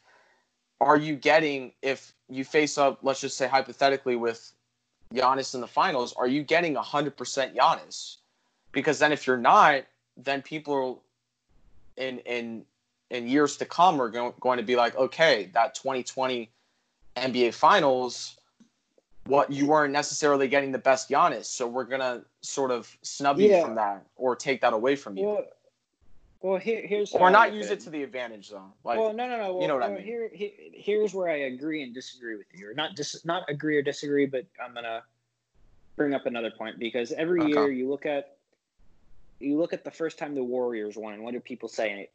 [0.79, 4.53] are you getting if you face up, let's just say hypothetically with
[5.13, 8.17] Giannis in the finals, are you getting 100% Giannis?
[8.71, 9.83] Because then if you're not,
[10.15, 11.01] then people
[11.97, 12.65] in in
[13.09, 16.49] in years to come are going, going to be like, okay, that 2020
[17.17, 18.37] NBA Finals,
[19.25, 23.61] what you weren't necessarily getting the best Giannis, so we're gonna sort of snub you
[23.61, 25.25] from that or take that away from you.
[25.25, 25.45] Well,
[26.41, 28.73] well here, here's or not use it to the advantage though.
[28.83, 29.53] Like, well, no, no, no.
[29.53, 30.03] Well, you know what well, I mean.
[30.03, 33.77] Here, here, here's where I agree and disagree with you, or not dis- not agree
[33.77, 35.03] or disagree, but I'm gonna
[35.95, 37.51] bring up another point because every okay.
[37.51, 38.37] year you look at
[39.39, 42.09] you look at the first time the Warriors won, and what do people say?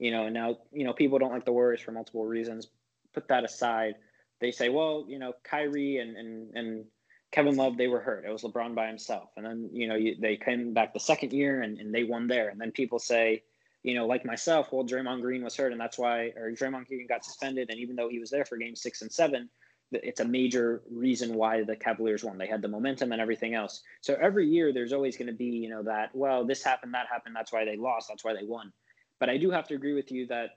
[0.00, 2.66] You know, now you know people don't like the Warriors for multiple reasons.
[3.14, 3.94] Put that aside.
[4.40, 6.84] They say, well, you know, Kyrie and and and
[7.32, 8.24] Kevin Love, they were hurt.
[8.24, 9.30] It was LeBron by himself.
[9.36, 12.26] And then, you know, you, they came back the second year and, and they won
[12.26, 12.48] there.
[12.48, 13.44] And then people say,
[13.84, 17.06] you know, like myself, well, Draymond Green was hurt, and that's why, or Draymond Green
[17.06, 17.70] got suspended.
[17.70, 19.48] And even though he was there for game six and seven,
[19.92, 22.36] it's a major reason why the Cavaliers won.
[22.36, 23.82] They had the momentum and everything else.
[24.00, 27.06] So every year, there's always going to be, you know, that, well, this happened, that
[27.10, 28.72] happened, that's why they lost, that's why they won.
[29.20, 30.56] But I do have to agree with you that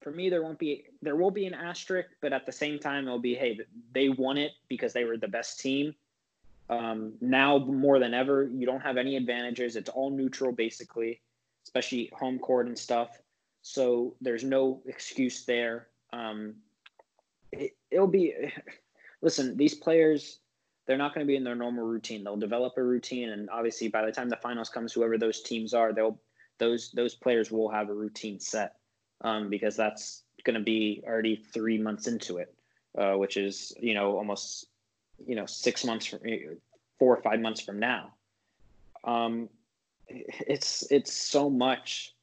[0.00, 3.06] for me, there won't be, there will be an asterisk, but at the same time,
[3.06, 3.58] it'll be, hey,
[3.92, 5.94] they won it because they were the best team.
[6.70, 9.74] Um, now more than ever, you don't have any advantages.
[9.74, 11.20] It's all neutral, basically
[11.64, 13.20] especially home court and stuff.
[13.62, 15.88] So there's no excuse there.
[16.12, 16.54] Um,
[17.52, 18.34] it, it'll be,
[19.22, 20.38] listen, these players,
[20.86, 22.22] they're not going to be in their normal routine.
[22.22, 25.72] They'll develop a routine, and obviously, by the time the finals comes, whoever those teams
[25.72, 26.18] are, they'll
[26.58, 28.76] those those players will have a routine set
[29.22, 32.54] um, because that's going to be already three months into it,
[32.96, 34.66] uh, which is you know almost
[35.26, 36.20] you know six months from
[36.98, 38.12] four or five months from now.
[39.04, 39.48] Um,
[40.08, 42.14] it's it's so much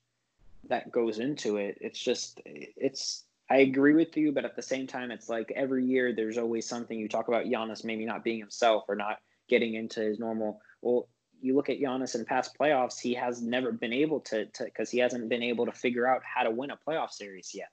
[0.69, 1.77] that goes into it.
[1.81, 5.83] It's just it's I agree with you, but at the same time, it's like every
[5.83, 9.19] year there's always something you talk about Giannis maybe not being himself or not
[9.49, 10.61] getting into his normal.
[10.81, 11.09] Well,
[11.41, 14.99] you look at Giannis in past playoffs, he has never been able to because he
[14.99, 17.69] hasn't been able to figure out how to win a playoff series yet.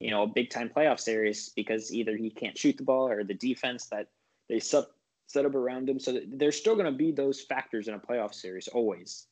[0.00, 3.24] You know, a big time playoff series because either he can't shoot the ball or
[3.24, 4.08] the defense that
[4.48, 4.84] they set
[5.26, 6.00] set up around him.
[6.00, 9.26] So there's still going to be those factors in a playoff series always.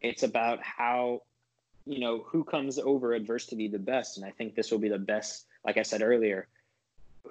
[0.00, 1.22] It's about how,
[1.86, 4.16] you know, who comes over adversity the best.
[4.16, 6.48] And I think this will be the best, like I said earlier,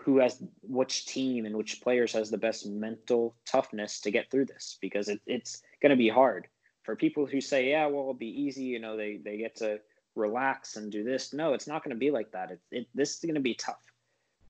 [0.02, 4.46] who has which team and which players has the best mental toughness to get through
[4.46, 6.48] this because it, it's going to be hard
[6.84, 8.64] for people who say, yeah, well, it'll be easy.
[8.64, 9.80] You know, they, they get to
[10.16, 11.34] relax and do this.
[11.34, 12.52] No, it's not going to be like that.
[12.52, 13.82] It, it, this is going to be tough.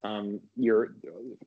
[0.03, 0.93] Um, you're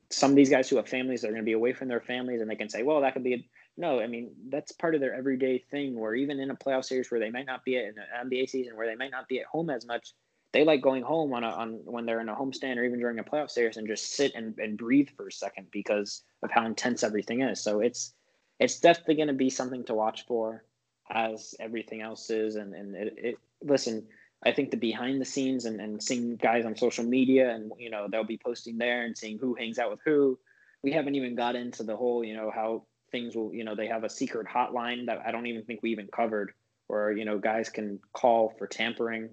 [0.09, 2.41] some of these guys who have families, they're going to be away from their families
[2.41, 5.15] and they can say, well, that could be no, I mean that's part of their
[5.15, 5.97] everyday thing.
[5.97, 8.49] Where even in a playoff series where they might not be at, in an NBA
[8.49, 10.13] season where they might not be at home as much,
[10.51, 13.19] they like going home on a, on when they're in a homestand or even during
[13.19, 16.65] a playoff series and just sit and, and breathe for a second because of how
[16.65, 17.61] intense everything is.
[17.61, 18.13] So it's
[18.59, 20.65] it's definitely going to be something to watch for,
[21.11, 22.55] as everything else is.
[22.55, 24.07] And and it, it listen,
[24.45, 27.89] I think the behind the scenes and, and seeing guys on social media and you
[27.89, 30.39] know they'll be posting there and seeing who hangs out with who.
[30.81, 33.87] We haven't even got into the whole you know how things will, you know, they
[33.87, 36.53] have a secret hotline that I don't even think we even covered,
[36.87, 39.29] where you know guys can call for tampering.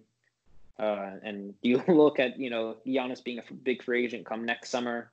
[0.79, 4.71] Uh, and you look at you know Giannis being a big free agent come next
[4.71, 5.13] summer,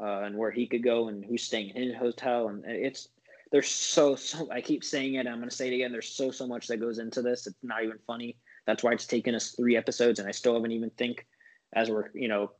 [0.00, 3.08] uh, and where he could go and who's staying in his hotel, and it's
[3.52, 4.50] there's so so.
[4.50, 5.26] I keep saying it.
[5.26, 5.92] I'm going to say it again.
[5.92, 7.46] There's so so much that goes into this.
[7.46, 8.36] It's not even funny.
[8.66, 11.26] That's why it's taken us three episodes, and I still haven't even think
[11.74, 12.52] as we're you know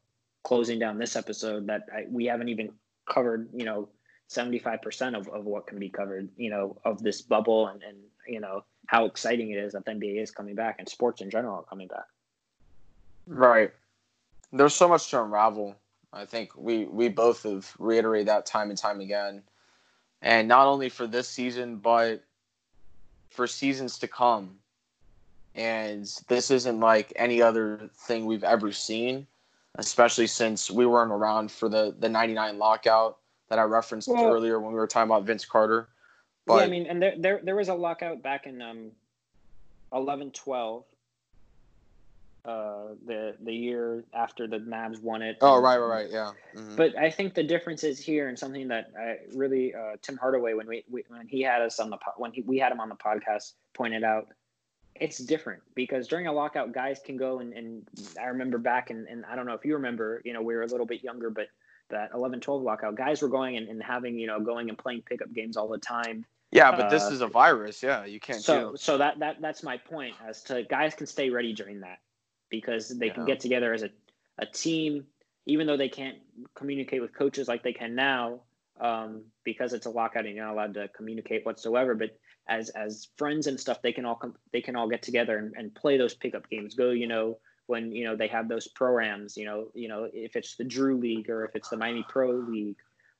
[0.44, 2.70] closing down this episode that I, we haven't even
[3.08, 3.88] covered you know
[4.30, 8.40] 75% of, of what can be covered, you know, of this bubble and, and, you
[8.40, 11.56] know, how exciting it is that the NBA is coming back and sports in general
[11.56, 12.04] are coming back.
[13.26, 13.72] Right.
[14.52, 15.76] There's so much to unravel.
[16.12, 19.42] I think we, we both have reiterated that time and time again.
[20.22, 22.22] And not only for this season, but
[23.30, 24.58] for seasons to come.
[25.54, 29.26] and this isn't like any other thing we've ever seen,
[29.76, 33.18] especially since we weren't around for the the '99 lockout
[33.48, 35.88] that I referenced well, earlier when we were talking about Vince Carter.
[36.46, 38.90] But, yeah, I mean, and there, there there was a lockout back in um,
[39.92, 40.84] 11, 12
[42.44, 45.38] uh, the the year after the Mavs won it.
[45.40, 46.32] Oh, right, right, right, yeah.
[46.54, 46.76] Mm-hmm.
[46.76, 50.54] But I think the difference is here, and something that I really uh, Tim Hardaway
[50.54, 52.88] when we, we, when he had us on the when he, we had him on
[52.88, 54.28] the podcast pointed out,
[54.94, 57.86] it's different because during a lockout, guys can go and, and
[58.20, 60.62] I remember back and and I don't know if you remember, you know, we were
[60.62, 61.48] a little bit younger, but
[61.90, 65.02] that 11 12 lockout guys were going and, and having you know going and playing
[65.02, 68.42] pickup games all the time yeah but uh, this is a virus yeah you can't
[68.42, 68.76] so do.
[68.76, 71.98] so that that that's my point as to guys can stay ready during that
[72.60, 73.14] because they yeah.
[73.14, 73.90] can get together as a,
[74.38, 75.04] a team,
[75.46, 76.18] even though they can't
[76.54, 78.40] communicate with coaches like they can now
[78.80, 81.94] um, because it's a lockout and you're not allowed to communicate whatsoever.
[81.94, 85.38] But as as friends and stuff, they can all come, they can all get together
[85.38, 86.74] and, and play those pickup games.
[86.74, 89.36] Go, you know, when you know they have those programs.
[89.36, 92.30] You know, you know if it's the Drew League or if it's the Miami Pro
[92.30, 92.76] League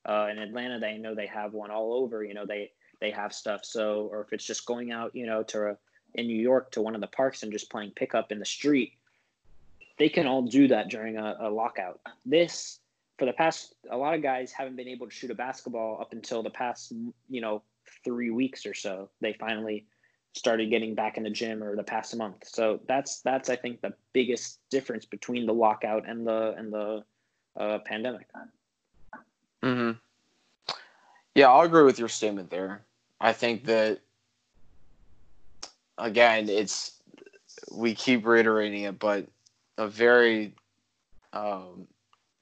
[0.06, 2.24] uh, in Atlanta, they know they have one all over.
[2.24, 2.70] You know, they
[3.00, 3.60] they have stuff.
[3.64, 5.76] So, or if it's just going out, you know, to a,
[6.14, 8.92] in New York to one of the parks and just playing pickup in the street
[9.98, 12.00] they can all do that during a, a lockout.
[12.24, 12.80] This,
[13.18, 16.12] for the past, a lot of guys haven't been able to shoot a basketball up
[16.12, 16.92] until the past,
[17.28, 17.62] you know,
[18.04, 19.10] three weeks or so.
[19.20, 19.86] They finally
[20.34, 22.46] started getting back in the gym or the past month.
[22.46, 27.04] So that's that's I think the biggest difference between the lockout and the and the
[27.56, 28.26] uh, pandemic.
[29.62, 29.92] Hmm.
[31.34, 32.82] Yeah, I'll agree with your statement there.
[33.20, 34.00] I think that
[35.98, 37.00] again, it's
[37.72, 39.26] we keep reiterating it, but
[39.78, 40.54] a very
[41.32, 41.86] um,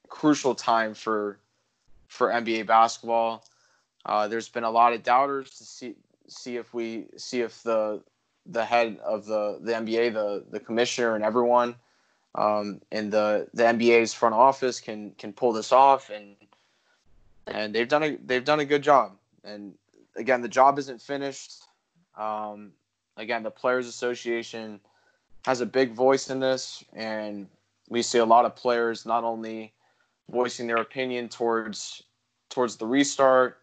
[0.08, 1.38] crucial time for
[2.08, 3.44] for NBA basketball.
[4.04, 5.94] Uh, there's been a lot of doubters to see
[6.28, 8.02] see if we see if the
[8.46, 11.74] the head of the the NBA, the the commissioner, and everyone
[12.34, 16.36] um, in the the NBA's front office can can pull this off, and
[17.46, 19.12] and they've done a they've done a good job.
[19.44, 19.74] And
[20.16, 21.62] again, the job isn't finished.
[22.16, 22.72] Um,
[23.16, 24.80] again, the Players Association
[25.44, 27.48] has a big voice in this, and
[27.88, 29.72] we see a lot of players not only
[30.30, 32.02] voicing their opinion towards
[32.48, 33.58] towards the restart,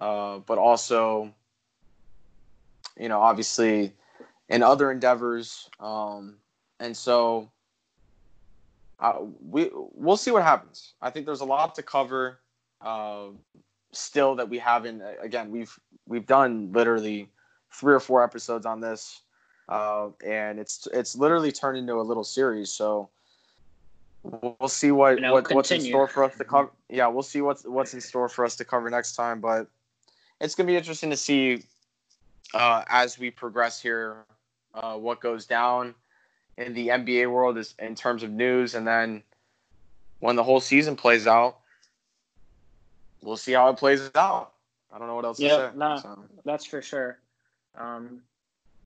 [0.00, 1.32] uh, but also,
[2.98, 3.92] you know, obviously
[4.48, 5.68] in other endeavors.
[5.78, 6.36] Um,
[6.78, 7.50] and so
[8.98, 9.18] uh,
[9.48, 10.94] we we'll see what happens.
[11.02, 12.40] I think there's a lot to cover
[12.80, 13.26] uh,
[13.92, 15.02] still that we haven't.
[15.20, 17.28] Again, we've we've done literally
[17.72, 19.22] three or four episodes on this
[19.70, 22.70] uh, and it's it's literally turned into a little series.
[22.70, 23.08] So
[24.22, 26.70] we'll see what, what what's in store for us to cover.
[26.88, 29.40] Yeah, we'll see what's what's in store for us to cover next time.
[29.40, 29.68] But
[30.40, 31.62] it's gonna be interesting to see
[32.52, 34.24] uh, as we progress here
[34.74, 35.94] uh, what goes down
[36.58, 39.22] in the NBA world is in terms of news, and then
[40.18, 41.58] when the whole season plays out,
[43.22, 44.52] we'll see how it plays out.
[44.92, 45.78] I don't know what else yeah, to say.
[45.78, 46.24] No, so.
[46.44, 47.20] that's for sure.
[47.78, 48.22] Um,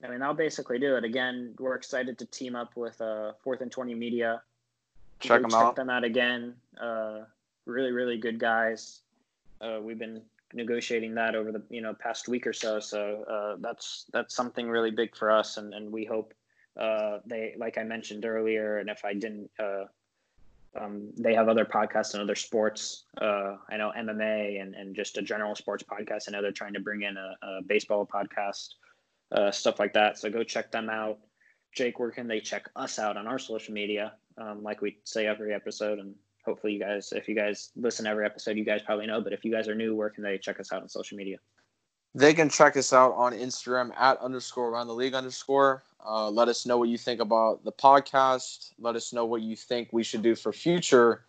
[0.03, 1.05] I mean, that'll basically do it.
[1.05, 4.43] Again, we're excited to team up with uh, Fourth and Twenty Media.
[5.21, 5.77] Check them check out.
[5.77, 6.55] them out again.
[6.81, 7.21] Uh,
[7.67, 9.01] really, really good guys.
[9.61, 10.21] Uh, we've been
[10.53, 12.81] negotiating that over the you know past week or so.
[12.81, 16.35] So uh, that's that's something really big for us, and and we hope
[16.79, 19.51] uh, they, like I mentioned earlier, and if I didn't.
[19.59, 19.85] Uh,
[20.77, 23.05] um, they have other podcasts and other sports.
[23.21, 26.23] Uh, I know MMA and, and just a general sports podcast.
[26.27, 28.71] I know they're trying to bring in a, a baseball podcast
[29.35, 30.19] uh, stuff like that.
[30.19, 31.19] So go check them out.
[31.75, 34.15] Jake, where can they check us out on our social media?
[34.39, 36.15] Um, like we say every episode, and
[36.45, 39.21] hopefully you guys, if you guys listen every episode, you guys probably know.
[39.21, 41.39] But if you guys are new, where can they check us out on social media?
[42.15, 45.83] They can check us out on Instagram at underscore around the league underscore.
[46.07, 48.71] Uh, let us know what you think about the podcast.
[48.79, 51.25] Let us know what you think we should do for future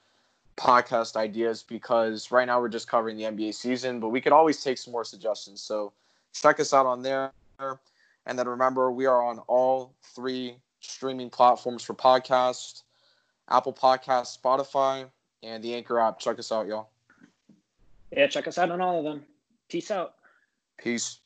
[0.57, 4.63] podcast ideas because right now we're just covering the NBA season, but we could always
[4.63, 5.59] take some more suggestions.
[5.61, 5.91] So
[6.33, 7.31] check us out on there.
[8.25, 12.83] And then remember, we are on all three streaming platforms for podcasts
[13.49, 15.07] Apple Podcast, Spotify,
[15.43, 16.19] and the Anchor app.
[16.19, 16.89] Check us out, y'all.
[18.11, 19.23] Yeah, check us out on all of them.
[19.69, 20.15] Peace out.
[20.77, 21.19] Peace.